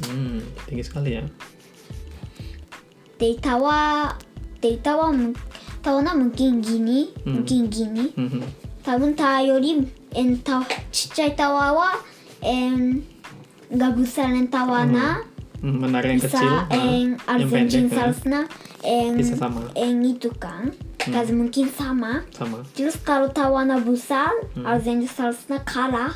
[0.04, 1.24] Hmm, tinggi sekali ya.
[3.18, 5.34] でタワーでタワーも
[5.82, 8.44] タワーなムキンギニうんムキンギニ Mhm.
[8.84, 12.00] 多分タワーよりえんタちっちゃいタワーは
[12.42, 13.04] えん
[13.72, 15.24] がぶされんタワーな
[15.64, 18.40] Hmm, Menara yang kecil, bisa nah, en yang pendek, Argentine nah, Saurus na
[18.84, 20.76] en bisa sama, en itu kan
[21.11, 22.61] Gak mungkin sama sama.
[22.71, 26.13] terus kalau tawa na besar Argentine Saurus na kalah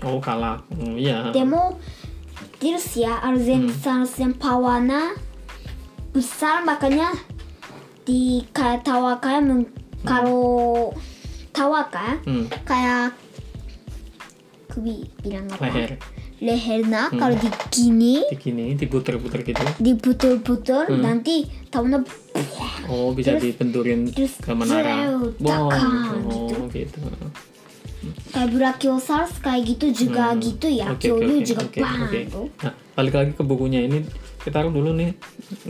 [0.00, 0.58] Oh, kalah.
[0.68, 1.30] Hmm, iya.
[1.30, 1.78] Demo
[2.58, 5.14] terus ya Argentinosaurus yang pawana
[6.08, 7.14] besar makanya
[8.02, 9.70] di kayak tawa kayak meng-
[10.02, 10.90] kalau
[11.48, 13.14] tawa kan Hmm, kayak
[14.66, 15.90] kubi bilang apa leher.
[16.40, 19.62] lehernya kalau di gini Begini, diputer-puter gitu.
[19.78, 20.98] diputar-putar Hmm.
[21.00, 22.02] nanti tawanya
[22.88, 25.66] oh bisa terus, dibenturin terus ke menara Wow.
[25.66, 26.16] Oh, kan, gitu.
[26.26, 26.56] gitu.
[26.58, 27.00] oh, gitu.
[28.34, 30.40] Kayak Brachiosaurus kayak gitu juga hmm.
[30.42, 32.00] gitu ya, okay, Kyolu okay, okay, juga okay, bang.
[32.02, 32.24] Okay.
[32.66, 34.02] Nah, balik lagi ke bukunya ini,
[34.42, 35.14] kita taruh dulu nih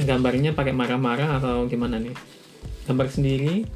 [0.01, 2.14] gambarnya pakai marah-marah atau gimana nih?
[2.88, 3.68] Gambar sendiri,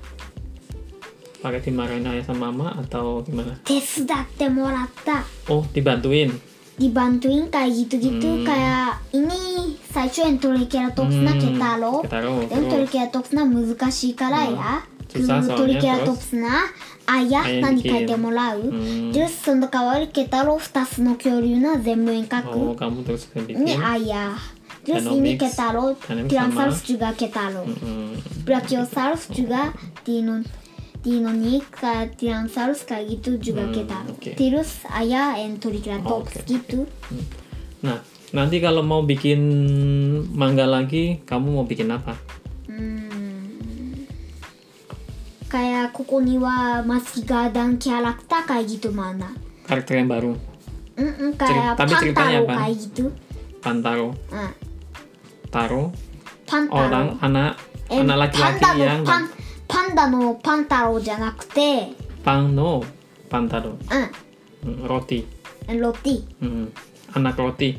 [1.44, 3.60] pakai dimarahin ayah sama mama atau gimana?
[3.66, 5.28] Tesudatte moratta.
[5.52, 6.32] Oh, dibantuin
[6.77, 8.45] dibantuin kayak gitu-gitu Hmm.
[8.47, 12.57] kayak ini最初 Entotriceratops na Hmm, Ketaro Ketaro, dan terus.
[12.57, 16.65] Entotriceratops na 難しいからやsusah soalnya, Entotriceratops na
[17.11, 17.91] ayah Ayah 何 bikin.
[17.91, 19.11] 書いてもらう Hmm.
[19.13, 23.61] terus その代わり Ketaro 2つの恐竜の全部遠 Oh, 隔 kamu terus bikin.
[23.61, 24.33] ini ayah
[24.81, 25.19] terus Dynamics.
[25.21, 26.87] ini Ketaro Dynamics Tyrannosaurus sama.
[26.87, 28.15] juga Ketaro Hmm.
[28.47, 29.61] Brachiosaurus juga
[30.01, 30.41] Dino
[31.06, 33.98] di dinonik kayak Tyrannosaurus kayak gitu juga hmm, kita.
[34.10, 34.34] okay.
[34.34, 36.82] terus ayah yang Triceratops oh, okay, gitu.
[36.82, 37.22] Okay.
[37.86, 38.02] nah
[38.34, 39.38] nanti kalau mau bikin
[40.34, 42.18] mangga lagi kamu mau bikin apa?
[42.66, 44.02] Hmm,
[45.46, 49.30] kayak Kokoniwa masih gadang karakter kayak gitu mana?
[49.62, 50.34] Karakter yang baru.
[50.98, 52.54] Mm -mm, kayak Cerit tapi ceritanya apa?
[52.66, 53.04] kayak gitu.
[53.62, 54.10] Pantaro.
[54.34, 54.52] Uh.
[55.54, 55.94] Taro.
[56.50, 56.82] Pantaro.
[56.82, 57.62] Orang anak
[57.94, 59.35] anak laki-laki yang pantaro.
[59.67, 61.89] パンパンダのパンタロウじゃなくて、
[62.23, 62.83] Pano.
[63.29, 63.71] Pantaro.
[63.71, 65.25] う Hmm, Roti.
[65.71, 66.23] ん、ロティ。
[66.41, 66.69] Hmm,
[67.13, 67.77] Anak roti.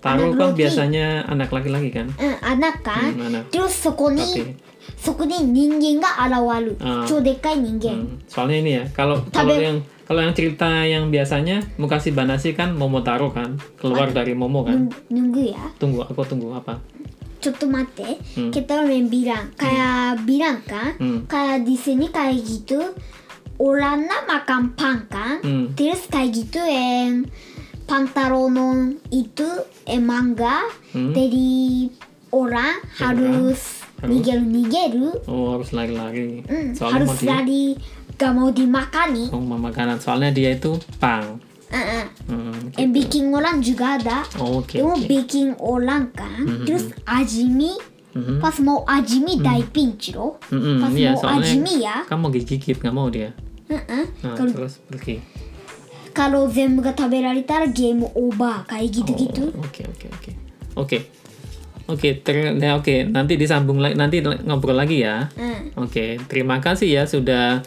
[0.00, 0.56] Taro Anak kan roti.
[0.62, 2.06] biasanya anak laki-laki kan?
[2.06, 4.54] うん、穴か、 Hmm, anak terus そこに roti.
[4.96, 6.76] そこに人間が現る。
[6.80, 7.92] あー超でっかい人間。
[7.96, 12.54] Hmm, Soalnya ini ya, kalau kalau Tapi- yang kalau yang cerita yang biasanya Mukasi Banasi
[12.54, 14.86] kan Momotaro kan keluar dari Momo kan.
[15.10, 15.56] ぬぬぐや。
[15.80, 16.78] Tunggu, aku tunggu apa?
[17.40, 18.18] ちょっと待って。
[18.36, 19.52] うん Kita main bilang.
[19.54, 20.96] Kayak bilang kan.
[20.98, 21.26] Hmm.
[21.26, 22.80] Kayak di sini kayak gitu.
[23.56, 25.40] Orangnya makan pan kan.
[25.40, 25.72] Hmm.
[25.72, 27.24] Terus kayak gitu yang
[27.86, 28.74] Pantaro no
[29.08, 29.46] itu
[29.86, 31.14] eh, manga Hmm.
[31.14, 31.86] dari
[32.28, 34.10] orang harus Harus.
[34.10, 35.24] nigeru-nigeru.
[35.24, 36.42] Oh harus lari-lari.
[36.42, 37.64] Hmm, Soalnya mau harus di lari
[38.16, 39.30] gak mau dimakani.
[39.30, 40.00] oh, mau makanan.
[40.00, 41.38] Soalnya dia itu pang.
[41.71, 42.03] Uh-uh.
[42.27, 42.91] Hmm, Eh, gitu.
[42.93, 44.27] bikin orang juga ada.
[44.37, 45.07] Oh, Dia mau oke.
[45.07, 46.39] bikin orang kan.
[46.39, 46.63] Mhm.
[46.63, 47.73] Terus Ajimi
[48.11, 48.37] Mhm.
[48.37, 50.35] pas mau ajimi dai pinch loh.
[50.45, 52.03] Mm-mm, Pas iya, mau ajimi ya.
[52.03, 53.31] kamu mau gigit nggak mau dia.
[53.65, 54.03] Heeh.
[54.19, 55.23] Nah, Kalau terus pergi.
[56.11, 59.47] kalau zenbu ga taberarita game over kayak gitu-gitu.
[59.49, 60.31] Oh, Oke oke oke
[60.75, 60.97] oke
[61.87, 65.31] oke ter- nah, oke nanti disambung lagi nanti ngobrol lagi ya.
[65.31, 65.71] Hmm.
[65.79, 67.63] Oke terima kasih ya sudah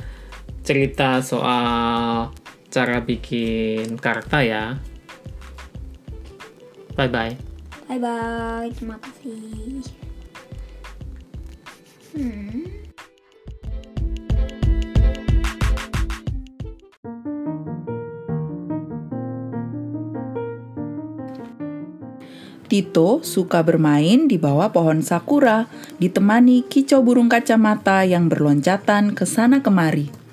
[0.60, 2.28] cerita soal
[2.74, 4.64] cara bikin karakter ya.
[6.98, 7.38] Bye bye.
[7.86, 8.66] Bye bye.
[8.74, 9.86] Terima kasih.
[12.18, 12.66] Hmm.
[22.64, 25.70] Tito suka bermain di bawah pohon sakura,
[26.02, 30.23] ditemani kicau burung kacamata yang berloncatan ke sana kemari.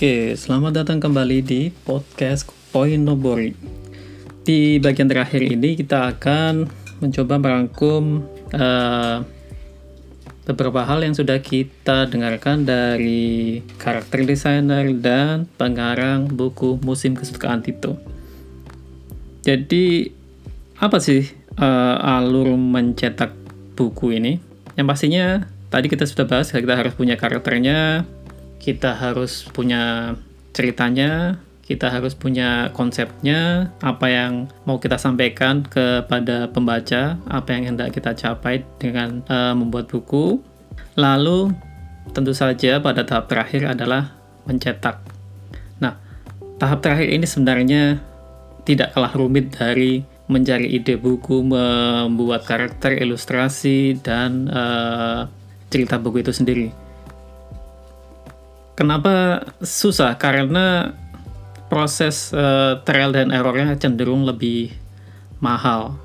[0.00, 3.52] Oke, selamat datang kembali di podcast Koinobori.
[4.40, 6.64] Di bagian terakhir ini kita akan
[7.04, 9.20] mencoba merangkum eh,
[10.48, 18.00] beberapa hal yang sudah kita dengarkan dari karakter desainer dan pengarang buku Musim Kesukaan Tito.
[19.44, 20.08] Jadi,
[20.80, 21.28] apa sih
[21.60, 23.36] eh, alur mencetak
[23.76, 24.40] buku ini?
[24.80, 28.08] Yang pastinya tadi kita sudah bahas kita harus punya karakternya,
[28.60, 30.14] kita harus punya
[30.52, 37.96] ceritanya, kita harus punya konsepnya, apa yang mau kita sampaikan kepada pembaca, apa yang hendak
[37.96, 40.44] kita capai dengan eh, membuat buku.
[41.00, 41.56] Lalu
[42.12, 44.12] tentu saja pada tahap terakhir adalah
[44.44, 45.00] mencetak.
[45.78, 45.96] Nah,
[46.60, 48.02] tahap terakhir ini sebenarnya
[48.68, 55.20] tidak kalah rumit dari mencari ide buku, membuat karakter, ilustrasi, dan eh,
[55.70, 56.89] cerita buku itu sendiri.
[58.80, 60.16] Kenapa susah?
[60.16, 60.96] Karena
[61.68, 64.72] proses eh, trial dan errornya cenderung lebih
[65.44, 66.00] mahal.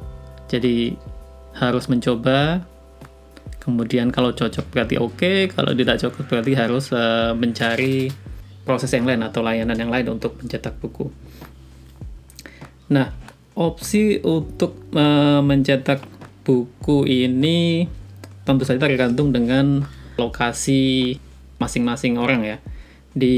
[0.51, 0.91] Jadi
[1.55, 2.67] harus mencoba.
[3.63, 8.11] Kemudian kalau cocok berarti oke, kalau tidak cocok berarti harus eh, mencari
[8.67, 11.07] proses yang lain atau layanan yang lain untuk mencetak buku.
[12.91, 13.15] Nah,
[13.55, 16.03] opsi untuk eh, mencetak
[16.43, 17.87] buku ini
[18.43, 19.87] tentu saja tergantung dengan
[20.19, 21.15] lokasi
[21.57, 22.57] masing-masing orang ya.
[23.15, 23.37] Di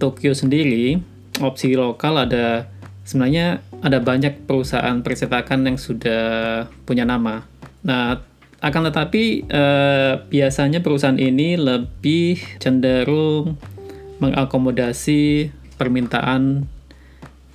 [0.00, 0.96] Tokyo sendiri,
[1.40, 2.68] opsi lokal ada
[3.06, 7.46] sebenarnya ada banyak perusahaan percetakan yang sudah punya nama.
[7.86, 8.18] Nah,
[8.60, 13.54] akan tetapi eh, biasanya perusahaan ini lebih cenderung
[14.18, 16.66] mengakomodasi permintaan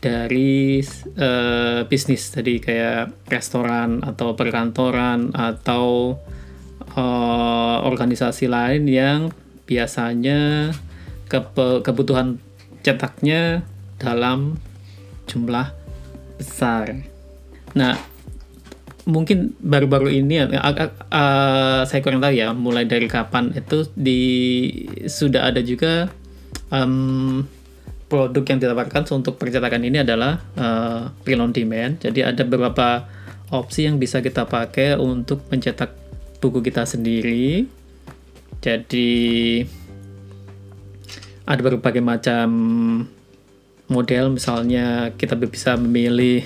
[0.02, 0.82] dari
[1.17, 6.15] eh, bisnis, tadi kayak restoran atau perkantoran atau
[6.96, 9.20] eh, organisasi lain yang
[9.71, 10.71] biasanya
[11.79, 12.43] kebutuhan
[12.84, 13.63] cetaknya
[13.95, 14.60] dalam
[15.31, 15.71] jumlah
[16.36, 17.07] besar.
[17.71, 17.95] Nah,
[19.07, 24.21] mungkin baru-baru ini agak eh, saya kurang tahu ya, mulai dari kapan itu di
[25.07, 26.12] sudah ada juga
[26.67, 27.47] em,
[28.12, 32.03] produk yang ditawarkan untuk percetakan ini adalah eh, print on demand.
[32.03, 33.07] Jadi ada beberapa
[33.55, 35.95] opsi yang bisa kita pakai untuk mencetak
[36.43, 37.79] buku kita sendiri.
[38.62, 39.12] Jadi
[41.50, 42.47] ada berbagai macam
[43.89, 46.45] model, misalnya kita bisa memilih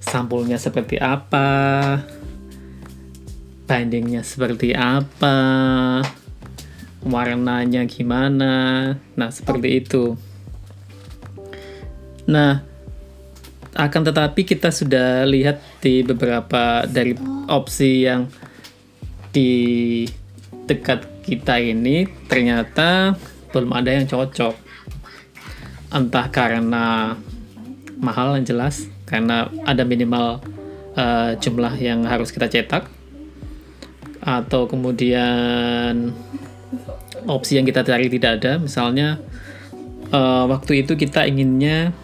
[0.00, 2.00] sampulnya seperti apa,
[3.68, 5.38] bindingnya seperti apa,
[7.04, 8.54] warnanya gimana.
[9.14, 10.16] Nah, seperti itu.
[12.26, 12.64] Nah,
[13.76, 17.12] akan tetapi kita sudah lihat di beberapa dari
[17.46, 18.26] opsi yang
[19.30, 19.52] di
[20.66, 23.14] dekat kita ini ternyata
[23.54, 24.54] belum ada yang cocok.
[25.94, 27.14] Entah karena
[27.96, 30.42] mahal yang jelas, karena ada minimal
[30.98, 32.90] eh, jumlah yang harus kita cetak,
[34.20, 36.10] atau kemudian
[37.30, 38.52] opsi yang kita cari tidak ada.
[38.58, 39.22] Misalnya
[40.10, 41.94] eh, waktu itu kita inginnya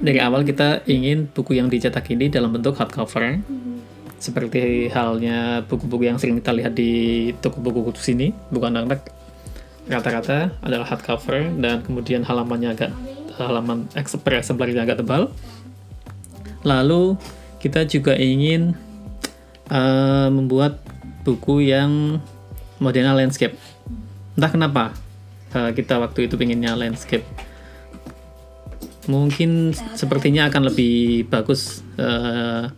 [0.00, 3.42] dari awal kita ingin buku yang dicetak ini dalam bentuk hardcover
[4.20, 9.08] seperti halnya buku-buku yang sering kita lihat di toko buku khusus ini bukan anak
[9.88, 12.92] rata-rata adalah hardcover dan kemudian halamannya agak
[13.40, 15.32] halaman eksemplar eksemplarnya agak tebal.
[16.62, 17.16] Lalu
[17.58, 18.76] kita juga ingin
[19.72, 20.84] eh, membuat
[21.24, 22.20] buku yang
[22.76, 23.56] modelnya landscape.
[24.36, 24.84] Entah kenapa
[25.56, 27.24] eh, kita waktu itu pengennya landscape.
[29.08, 32.68] Mungkin sepertinya akan lebih bagus eh,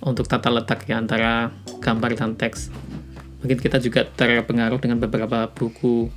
[0.00, 2.72] untuk tata letak ya antara gambar dan teks.
[3.40, 6.12] Mungkin kita juga terpengaruh dengan beberapa buku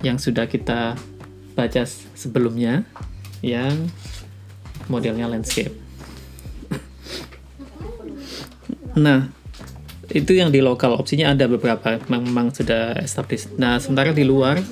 [0.00, 0.96] yang sudah kita
[1.56, 1.82] baca
[2.16, 2.84] sebelumnya
[3.40, 3.88] yang
[4.88, 5.72] modelnya landscape.
[8.94, 9.26] Nah,
[10.06, 13.50] itu yang di lokal opsinya ada beberapa memang sudah established.
[13.58, 14.62] Nah, sementara di luar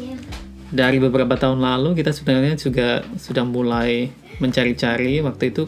[0.70, 5.66] dari beberapa tahun lalu kita sebenarnya juga sudah mulai mencari-cari waktu itu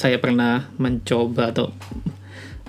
[0.00, 1.76] saya pernah mencoba atau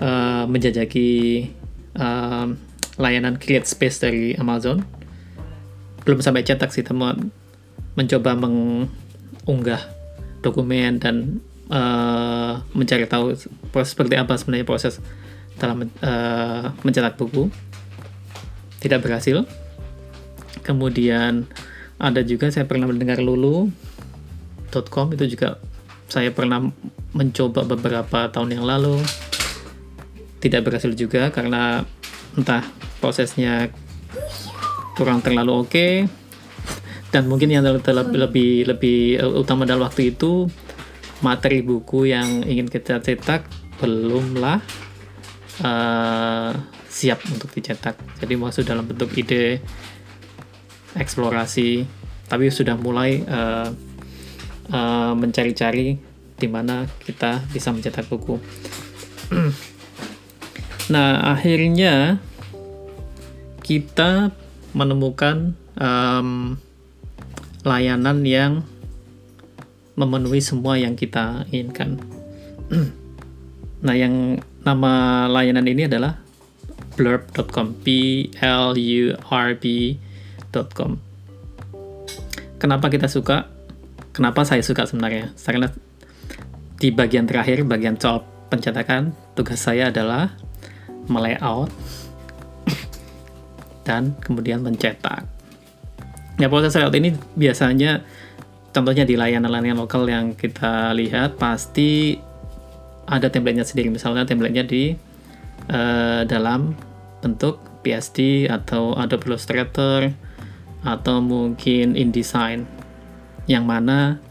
[0.04, 1.48] uh, menjajaki
[1.96, 2.60] um,
[3.00, 4.84] layanan create space dari Amazon.
[6.04, 7.32] Belum sampai cetak sih teman
[7.96, 9.80] mencoba mengunggah
[10.44, 11.40] dokumen dan
[11.72, 13.32] uh, mencari tahu
[13.72, 15.00] proses seperti apa sebenarnya proses
[15.56, 17.48] dalam uh, mencetak buku.
[18.76, 19.48] Tidak berhasil.
[20.60, 21.48] Kemudian
[21.96, 25.62] ada juga saya pernah mendengar lulu.com itu juga
[26.12, 26.60] saya pernah
[27.16, 29.00] mencoba beberapa tahun yang lalu.
[30.44, 31.88] Tidak berhasil juga karena
[32.36, 32.60] entah
[33.00, 33.72] prosesnya
[34.92, 35.88] kurang terlalu oke.
[37.08, 39.00] Dan mungkin yang lebih lebih lebih
[39.40, 40.52] utama dalam waktu itu
[41.24, 43.48] materi buku yang ingin kita cetak
[43.80, 44.60] belumlah
[45.64, 46.50] uh,
[46.88, 47.96] siap untuk dicetak.
[48.20, 49.64] Jadi masuk dalam bentuk ide
[50.92, 51.88] eksplorasi.
[52.28, 53.91] Tapi sudah mulai uh,
[54.70, 55.98] uh, mencari-cari
[56.38, 58.38] di mana kita bisa mencetak buku
[60.92, 62.22] nah akhirnya
[63.62, 64.34] kita
[64.74, 66.58] menemukan um,
[67.62, 68.52] layanan yang
[69.94, 72.00] memenuhi semua yang kita inginkan.
[73.86, 76.18] nah, yang nama layanan ini adalah
[76.96, 77.86] blurb.com, p
[78.40, 80.90] l u r b.com.
[82.56, 83.51] Kenapa kita suka?
[84.12, 85.32] Kenapa saya suka sebenarnya?
[85.40, 85.72] Karena
[86.76, 90.36] di bagian terakhir, bagian soal pencetakan, tugas saya adalah
[91.08, 91.72] melayout
[93.88, 95.24] dan kemudian mencetak.
[96.36, 98.04] Ya proses layout ini biasanya
[98.76, 102.20] contohnya di layanan-layanan lokal yang kita lihat pasti
[103.08, 103.88] ada template-nya sendiri.
[103.88, 104.92] Misalnya template-nya di
[105.72, 106.76] uh, dalam
[107.24, 110.12] bentuk PSD atau Adobe Illustrator
[110.82, 112.81] atau mungkin InDesign
[113.50, 114.22] yang mana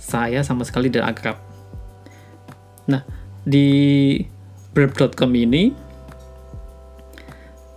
[0.00, 1.36] saya sama sekali tidak akrab.
[2.90, 3.06] Nah,
[3.46, 4.18] di
[4.72, 5.72] burp.com ini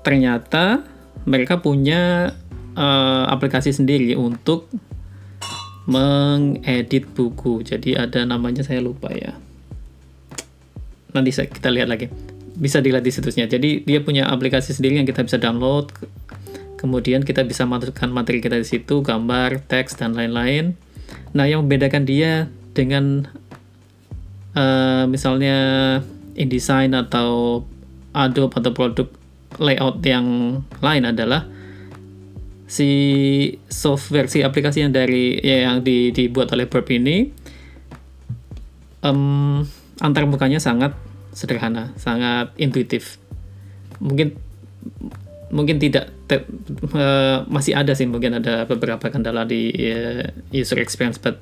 [0.06, 0.86] ternyata
[1.26, 2.34] mereka punya
[2.78, 4.70] uh, aplikasi sendiri untuk
[5.86, 7.62] mengedit buku.
[7.62, 9.38] Jadi ada namanya saya lupa ya.
[11.14, 12.10] Nanti kita lihat lagi.
[12.56, 13.46] Bisa dilihat di situsnya.
[13.46, 15.90] Jadi dia punya aplikasi sendiri yang kita bisa download.
[16.76, 20.76] Kemudian kita bisa masukkan materi kita di situ, gambar, teks dan lain-lain.
[21.32, 23.32] Nah, yang membedakan dia dengan
[24.56, 25.58] uh, misalnya
[26.36, 27.64] InDesign atau
[28.12, 29.08] Adobe atau produk
[29.60, 31.48] layout yang lain adalah
[32.66, 32.90] si
[33.70, 37.30] software si aplikasi yang dari ya, yang di, dibuat oleh Burp ini
[39.06, 39.64] um,
[40.02, 40.98] antar mukanya sangat
[41.36, 43.22] sederhana, sangat intuitif.
[44.02, 44.36] Mungkin
[45.54, 46.42] mungkin tidak te,
[46.94, 51.38] uh, masih ada sih mungkin ada beberapa kendala di uh, user experience, but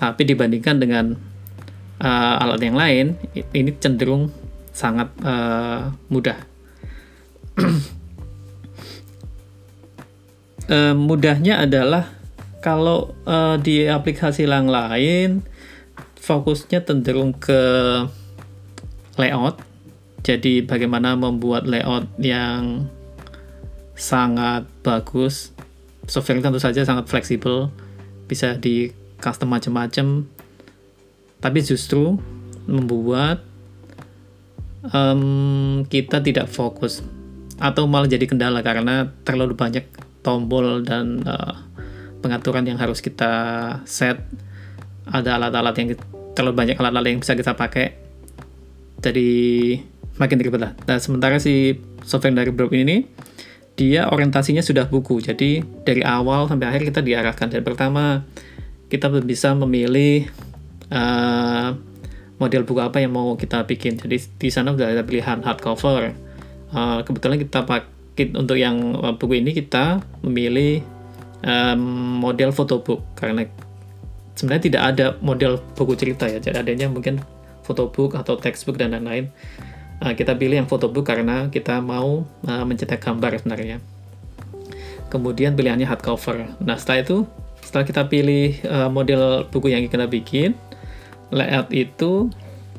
[0.00, 1.14] tapi dibandingkan dengan
[2.02, 3.06] uh, alat yang lain
[3.52, 4.32] ini cenderung
[4.72, 6.38] sangat uh, mudah.
[10.72, 12.08] uh, mudahnya adalah
[12.64, 15.42] kalau uh, di aplikasi yang lain
[16.22, 17.60] fokusnya cenderung ke
[19.18, 19.58] layout.
[20.22, 22.86] Jadi bagaimana membuat layout yang
[23.94, 25.54] sangat bagus.
[26.08, 27.70] Software tentu saja sangat fleksibel,
[28.26, 28.90] bisa di
[29.22, 30.26] custom macam-macam.
[31.38, 32.18] Tapi justru
[32.66, 33.42] membuat
[34.90, 37.02] um, kita tidak fokus
[37.62, 39.86] atau malah jadi kendala karena terlalu banyak
[40.26, 41.54] tombol dan uh,
[42.22, 43.30] pengaturan yang harus kita
[43.86, 44.18] set
[45.06, 45.88] ada alat-alat yang
[46.34, 47.98] terlalu banyak alat-alat yang bisa kita pakai
[49.02, 49.30] jadi
[50.18, 53.06] makin ribet lah nah sementara si software dari Blob ini
[53.76, 55.24] dia orientasinya sudah buku.
[55.24, 57.48] Jadi dari awal sampai akhir kita diarahkan.
[57.48, 58.24] Dan pertama
[58.92, 60.28] kita bisa memilih
[60.92, 61.72] uh,
[62.36, 63.96] model buku apa yang mau kita bikin.
[63.96, 66.12] Jadi di sana sudah ada pilihan hardcover.
[66.72, 70.84] Uh, kebetulan kita pakai untuk yang buku ini kita memilih
[71.40, 73.00] um, model photobook.
[73.16, 73.48] Karena
[74.36, 76.40] sebenarnya tidak ada model buku cerita ya.
[76.40, 77.24] Jadi adanya mungkin
[77.64, 79.30] photobook atau textbook dan lain-lain
[80.02, 83.78] uh, kita pilih yang photobook karena kita mau uh, mencetak gambar sebenarnya.
[85.08, 86.58] Kemudian pilihannya hardcover.
[86.58, 87.16] Nah setelah itu
[87.62, 90.58] setelah kita pilih uh, model buku yang kita bikin
[91.30, 92.28] layout itu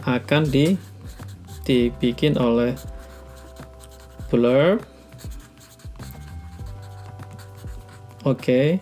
[0.04, 0.76] akan di
[1.64, 2.76] dibikin oleh
[4.28, 4.84] blur.
[8.24, 8.80] Oke.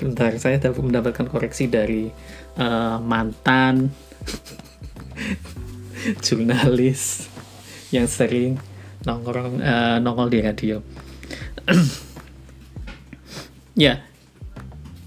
[0.00, 2.08] Bentar, saya dapat mendapatkan koreksi dari
[2.56, 3.92] eh, mantan
[6.24, 7.28] jurnalis
[7.90, 8.56] yang sering
[9.04, 10.78] nongkrong eh, nongol di radio.
[13.84, 14.04] ya.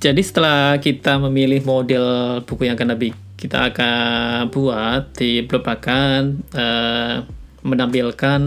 [0.04, 2.06] Jadi setelah kita memilih model
[2.44, 3.00] buku yang akan
[3.40, 6.22] kita akan buat di blog akan
[6.52, 7.16] eh,
[7.64, 8.42] menampilkan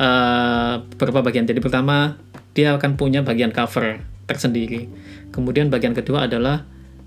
[0.00, 1.44] eh, beberapa bagian.
[1.44, 2.16] Jadi pertama
[2.56, 4.88] dia akan punya bagian cover tersendiri.
[5.28, 6.64] Kemudian bagian kedua adalah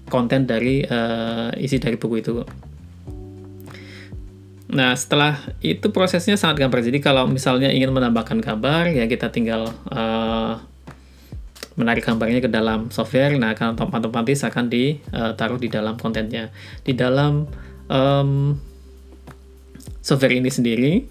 [0.10, 2.46] konten dari eh, isi dari buku itu.
[4.72, 6.80] Nah, setelah itu prosesnya sangat gampang.
[6.80, 10.54] Jadi kalau misalnya ingin menambahkan gambar, ya kita tinggal eh,
[11.76, 13.36] menarik gambarnya ke dalam software.
[13.36, 16.52] Nah, akan otomatis akan ditaruh di dalam kontennya.
[16.88, 17.48] Di dalam
[17.92, 18.56] em,
[20.00, 21.04] software ini sendiri,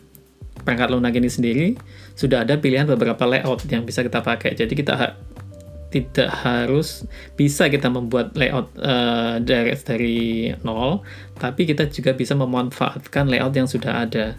[0.64, 1.68] perangkat lunak ini sendiri,
[2.16, 4.56] sudah ada pilihan beberapa layout yang bisa kita pakai.
[4.56, 5.20] Jadi kita
[5.91, 10.20] tidak harus bisa kita membuat layout eh, dari dari
[10.62, 11.03] nol,
[11.36, 14.38] tapi kita juga bisa memanfaatkan layout yang sudah ada.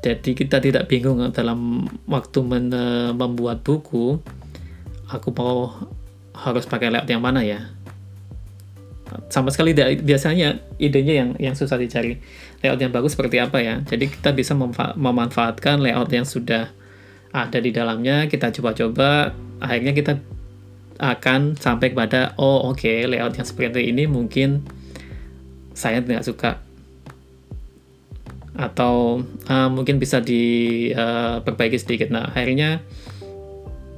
[0.00, 4.16] Jadi kita tidak bingung dalam waktu eh, membuat buku,
[5.12, 5.76] aku mau
[6.32, 7.68] harus pakai layout yang mana ya?
[9.28, 12.16] Sama sekali tidak biasanya idenya yang yang susah dicari.
[12.64, 13.84] Layout yang bagus seperti apa ya?
[13.84, 14.56] Jadi kita bisa
[14.96, 16.72] memanfaatkan layout yang sudah
[17.30, 19.30] ada di dalamnya, kita coba-coba,
[19.60, 20.18] akhirnya kita
[21.00, 24.60] akan sampai kepada oh oke layout yang seperti ini mungkin
[25.72, 26.60] saya tidak suka
[28.60, 32.12] atau uh, mungkin bisa diperbaiki sedikit.
[32.12, 32.84] Nah akhirnya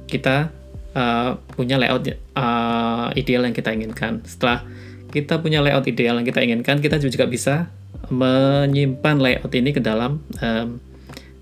[0.07, 0.55] kita
[0.95, 2.07] uh, punya layout
[2.37, 4.23] uh, ideal yang kita inginkan.
[4.23, 4.63] Setelah
[5.11, 7.67] kita punya layout ideal yang kita inginkan, kita juga bisa
[8.07, 10.79] menyimpan layout ini ke dalam um,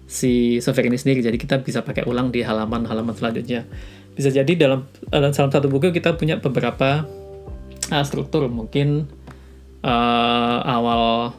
[0.09, 1.22] si software ini sendiri.
[1.22, 3.69] Jadi kita bisa pakai ulang di halaman-halaman selanjutnya.
[4.16, 7.07] Bisa jadi dalam dalam salah satu buku kita punya beberapa
[7.91, 9.07] uh, struktur, mungkin
[9.84, 11.36] uh, awal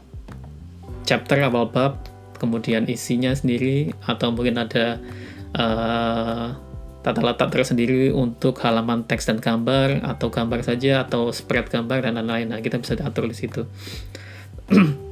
[1.05, 2.01] chapter, awal bab,
[2.39, 4.99] kemudian isinya sendiri, atau mungkin ada
[5.55, 6.57] uh,
[7.03, 12.17] tata letak tersendiri untuk halaman teks dan gambar, atau gambar saja, atau spread gambar dan
[12.19, 12.49] lain-lain.
[12.51, 13.67] Nah, kita bisa atur di situ.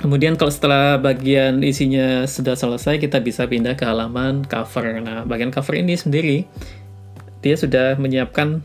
[0.00, 4.96] Kemudian kalau setelah bagian isinya sudah selesai, kita bisa pindah ke halaman cover.
[4.96, 6.48] Nah, bagian cover ini sendiri,
[7.44, 8.64] dia sudah menyiapkan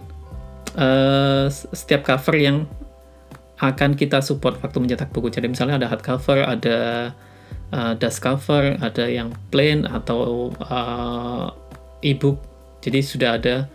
[0.79, 2.63] uh, setiap cover yang
[3.59, 5.27] akan kita support waktu mencetak buku.
[5.27, 6.77] Jadi misalnya ada hardcover, ada
[7.75, 11.51] uh, dust cover, ada yang plain atau uh,
[11.99, 12.39] ebook.
[12.79, 13.67] Jadi sudah ada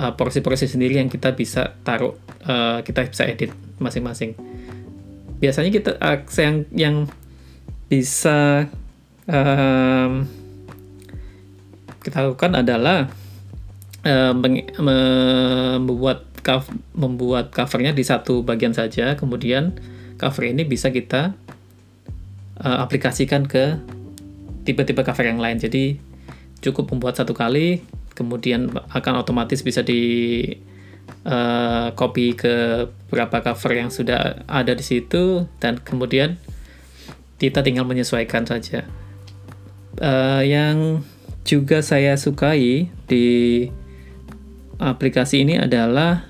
[0.00, 2.16] uh, porsi-porsi sendiri yang kita bisa taruh,
[2.48, 4.51] uh, kita bisa edit masing-masing
[5.42, 6.96] biasanya kita uh, yang yang
[7.90, 8.70] bisa
[9.26, 10.30] um,
[11.98, 13.10] kita lakukan adalah
[14.06, 14.38] um,
[15.82, 16.30] membuat
[16.94, 19.18] membuat covernya di satu bagian saja.
[19.18, 19.74] Kemudian
[20.18, 21.34] cover ini bisa kita
[22.62, 23.82] uh, aplikasikan ke
[24.62, 25.58] tipe-tipe cover yang lain.
[25.58, 25.98] Jadi
[26.62, 27.82] cukup membuat satu kali
[28.14, 30.46] kemudian akan otomatis bisa di
[31.26, 36.40] uh, copy ke beberapa cover yang sudah ada di situ dan kemudian
[37.36, 38.86] kita tinggal menyesuaikan saja.
[40.00, 41.04] Uh, yang
[41.42, 43.68] juga saya sukai di
[44.78, 46.26] aplikasi ini adalah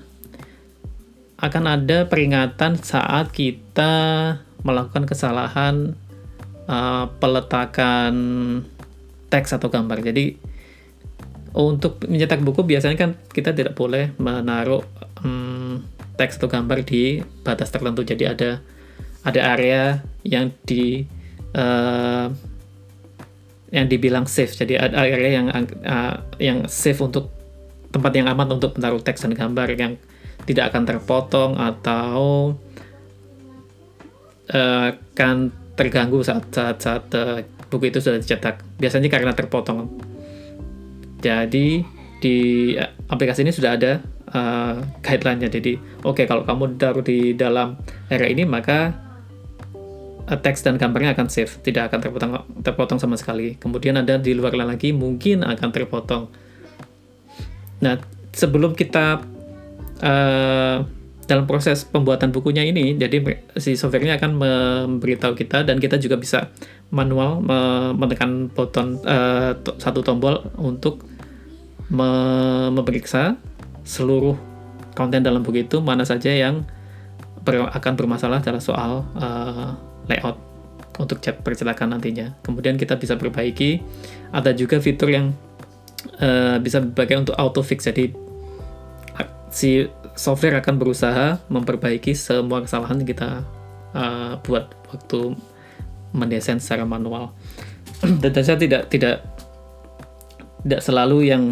[1.39, 3.93] akan ada peringatan saat kita
[4.63, 5.95] melakukan kesalahan
[6.67, 8.13] uh, peletakan
[9.27, 9.99] teks atau gambar.
[10.01, 10.52] Jadi
[11.53, 14.81] untuk mencetak buku biasanya kan kita tidak boleh menaruh
[15.21, 15.85] um,
[16.17, 18.01] teks atau gambar di batas tertentu.
[18.01, 18.49] Jadi ada
[19.23, 21.05] ada area yang di
[21.53, 22.27] uh,
[23.69, 24.53] yang dibilang safe.
[24.57, 27.29] Jadi ada area yang uh, yang safe untuk
[27.93, 29.93] tempat yang aman untuk menaruh teks dan gambar yang
[30.49, 32.53] tidak akan terpotong atau
[34.49, 38.61] uh, akan terganggu saat saat, saat uh, buku itu sudah dicetak.
[38.81, 40.12] Biasanya karena terpotong
[41.23, 41.87] jadi
[42.19, 42.37] di
[43.07, 45.47] aplikasi ini sudah ada uh, guideline-nya.
[45.51, 47.79] Jadi, oke okay, kalau kamu taruh di dalam
[48.11, 48.91] area ini maka
[50.27, 52.31] uh, teks dan gambarnya akan save, tidak akan terpotong
[52.63, 53.55] terpotong sama sekali.
[53.55, 56.23] Kemudian ada di luar lagi mungkin akan terpotong.
[57.83, 57.99] Nah,
[58.31, 59.19] sebelum kita
[59.99, 60.77] uh,
[61.23, 63.23] dalam proses pembuatan bukunya ini, jadi
[63.55, 66.51] si softwarenya akan memberitahu kita dan kita juga bisa
[66.91, 67.39] manual
[67.95, 71.12] menekan button uh, satu tombol untuk
[71.91, 73.35] memeriksa
[73.83, 74.39] seluruh
[74.95, 76.63] konten dalam buku itu mana saja yang
[77.43, 79.75] ber akan bermasalah dalam soal uh,
[80.07, 80.39] layout
[81.01, 82.37] untuk chat percetakan nantinya.
[82.45, 83.81] Kemudian kita bisa perbaiki.
[84.29, 85.33] Ada juga fitur yang
[86.21, 87.89] eh, bisa dipakai untuk auto fix.
[87.89, 88.13] Jadi
[89.53, 89.85] si
[90.17, 93.29] software akan berusaha memperbaiki semua kesalahan yang kita
[93.97, 95.33] eh, buat waktu
[96.13, 97.33] mendesain secara manual.
[98.21, 99.25] Dan saya tidak tidak
[100.63, 101.43] tidak selalu yang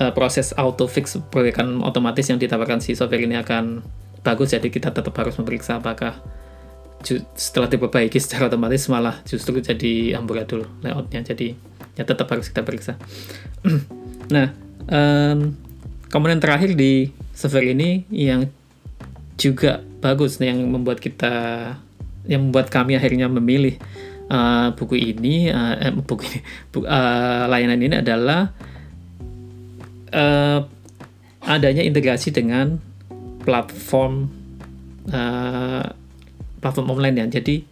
[0.00, 3.84] eh, proses auto fix perbaikan otomatis yang ditawarkan si software ini akan
[4.24, 4.56] bagus.
[4.56, 6.18] Jadi kita tetap harus memeriksa apakah
[7.36, 11.52] setelah diperbaiki secara otomatis malah justru jadi amburadul layoutnya jadi
[12.00, 12.96] ya tetap harus kita periksa
[14.34, 14.56] nah
[14.88, 15.52] em,
[16.08, 18.48] komponen terakhir di server ini yang
[19.36, 21.34] juga bagus yang membuat kita
[22.24, 23.76] yang membuat kami akhirnya memilih
[24.32, 26.38] eh, buku ini eh, eh, buku ini
[26.72, 28.48] bu- eh, layanan ini adalah
[30.14, 30.60] eh,
[31.44, 32.78] adanya integrasi dengan
[33.42, 34.30] platform
[35.10, 35.86] eh,
[36.62, 37.26] platform online ya.
[37.40, 37.66] Jadi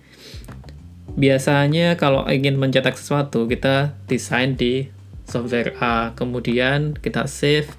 [1.16, 4.90] biasanya kalau ingin mencetak sesuatu kita desain di
[5.24, 7.72] software A, kemudian kita save,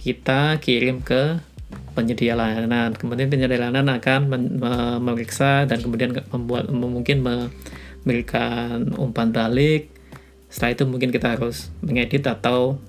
[0.00, 1.40] kita kirim ke
[1.92, 2.96] penyedia layanan.
[2.96, 4.20] Kemudian penyedia layanan akan
[5.00, 9.92] memeriksa dan kemudian membuat mungkin memberikan umpan balik.
[10.48, 12.80] Setelah itu mungkin kita harus mengedit atau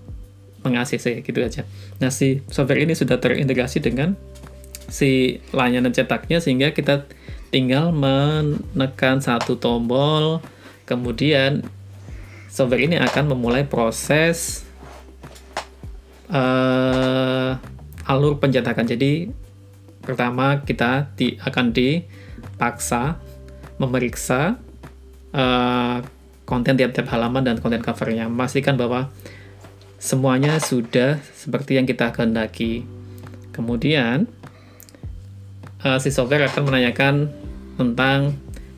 [0.67, 1.63] meng-ACC gitu aja.
[2.03, 4.19] Nah, si software ini sudah terintegrasi dengan
[4.87, 7.07] si layanan cetaknya sehingga kita
[7.51, 10.43] tinggal menekan satu tombol
[10.87, 11.63] kemudian
[12.47, 14.63] software ini akan memulai proses
[16.31, 17.51] eh,
[18.07, 19.31] alur pencetakan jadi
[20.03, 23.19] pertama kita di, akan dipaksa
[23.79, 24.55] memeriksa
[25.35, 25.97] eh,
[26.47, 29.11] konten tiap-tiap halaman dan konten covernya memastikan bahwa
[29.97, 32.85] semuanya sudah seperti yang kita kehendaki
[33.53, 34.29] kemudian
[35.81, 37.33] uh, si software akan menanyakan
[37.77, 38.37] tentang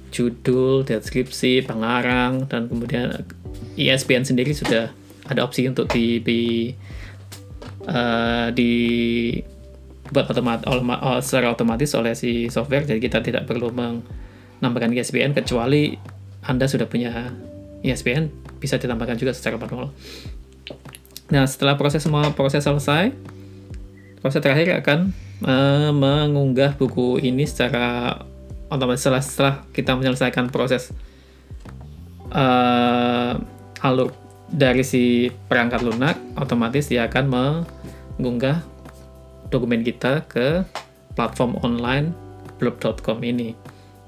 [0.09, 3.23] judul, deskripsi, pengarang, dan kemudian
[3.77, 4.89] ISBN sendiri sudah
[5.29, 6.73] ada opsi untuk di, di
[7.85, 8.71] uh, di
[10.09, 10.65] buat otomat,
[11.21, 15.93] secara otomatis oleh si software, jadi kita tidak perlu menambahkan ISBN kecuali
[16.41, 17.29] Anda sudah punya
[17.85, 19.93] ISBN bisa ditambahkan juga secara manual.
[21.29, 23.13] Nah, setelah proses semua proses selesai,
[24.21, 25.13] proses terakhir akan
[25.45, 28.17] eh, mengunggah buku ini secara
[28.69, 30.89] otomatis setelah, setelah kita menyelesaikan proses
[32.33, 33.33] eh,
[33.85, 34.09] alur
[34.49, 38.65] dari si perangkat lunak otomatis dia akan mengunggah
[39.53, 40.65] dokumen kita ke
[41.13, 42.09] platform online
[42.57, 43.53] blog.com ini.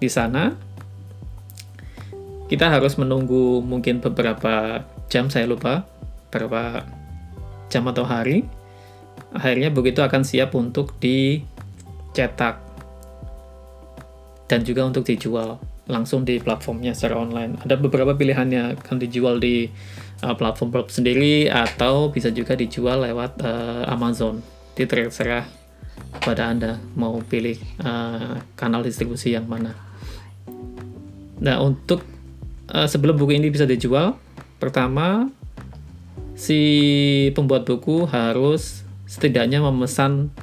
[0.02, 0.58] Di sana
[2.50, 5.86] kita harus menunggu mungkin beberapa jam saya lupa
[6.34, 6.84] berapa
[7.72, 8.44] jam atau hari
[9.32, 12.60] akhirnya begitu akan siap untuk dicetak
[14.52, 15.56] dan juga untuk dijual
[15.88, 17.60] langsung di platformnya secara online.
[17.64, 19.68] Ada beberapa pilihannya akan dijual di
[20.24, 24.44] uh, platform blog sendiri atau bisa juga dijual lewat uh, Amazon.
[24.76, 25.48] Itu terserah
[26.20, 29.76] kepada Anda mau pilih uh, kanal distribusi yang mana.
[31.42, 32.04] Nah, untuk
[32.72, 34.16] uh, sebelum buku ini bisa dijual,
[34.60, 35.32] pertama
[36.42, 36.62] si
[37.38, 40.34] pembuat buku harus setidaknya memesan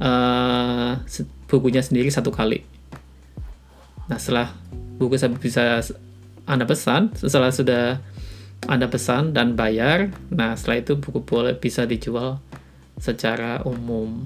[0.00, 0.96] uh,
[1.44, 2.64] bukunya sendiri satu kali.
[4.08, 4.56] Nah, setelah
[4.96, 5.84] buku saya bisa
[6.48, 8.00] Anda pesan, setelah sudah
[8.64, 12.40] Anda pesan dan bayar, nah setelah itu buku boleh bisa dijual
[12.96, 14.24] secara umum.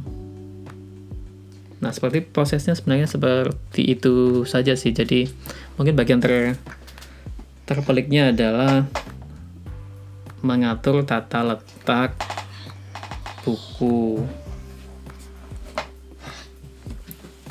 [1.82, 4.94] Nah, seperti prosesnya sebenarnya seperti itu saja sih.
[4.94, 5.26] Jadi,
[5.74, 6.54] mungkin bagian ter
[7.66, 8.86] terpeliknya adalah
[10.40, 12.16] mengatur tata letak
[13.44, 14.24] buku.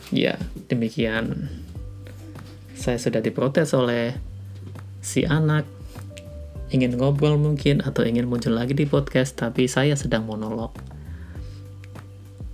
[0.09, 1.53] Ya, demikian.
[2.73, 4.17] Saya sudah diprotes oleh
[4.99, 5.65] si anak
[6.69, 10.73] ingin ngobrol mungkin atau ingin muncul lagi di podcast tapi saya sedang monolog.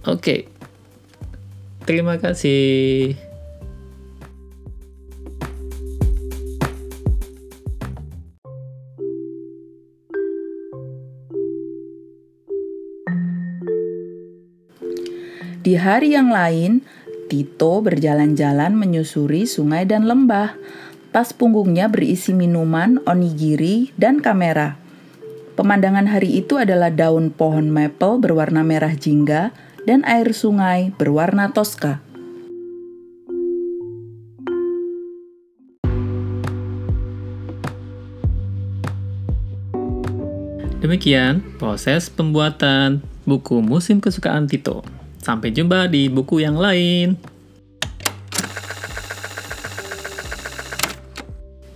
[0.08, 0.48] Oke.
[1.86, 3.25] Terima kasih.
[15.76, 16.82] Hari yang lain,
[17.26, 20.54] Tito berjalan-jalan menyusuri sungai dan lembah.
[21.10, 24.78] Tas punggungnya berisi minuman, onigiri, dan kamera.
[25.56, 29.56] Pemandangan hari itu adalah daun pohon maple berwarna merah jingga
[29.88, 32.04] dan air sungai berwarna toska.
[40.84, 45.05] Demikian proses pembuatan buku musim kesukaan Tito.
[45.26, 47.18] Sampai jumpa di buku yang lain.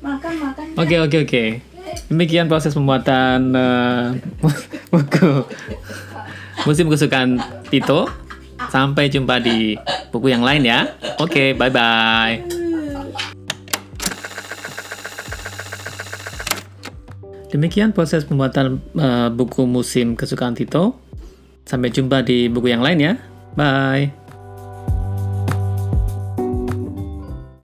[0.06, 0.66] Makan makan.
[0.78, 1.44] Oke, oke, oke.
[2.14, 4.06] Demikian proses pembuatan eh,
[4.94, 5.50] buku
[6.62, 7.42] musim kesukaan
[7.74, 8.06] Tito.
[8.70, 9.74] Sampai jumpa di
[10.14, 10.94] buku yang lain ya.
[11.18, 12.46] Oke, bye bye.
[17.50, 21.02] Demikian proses pembuatan eh, buku musim kesukaan Tito.
[21.66, 23.14] Sampai jumpa di buku yang lain ya.
[23.56, 24.14] Bye.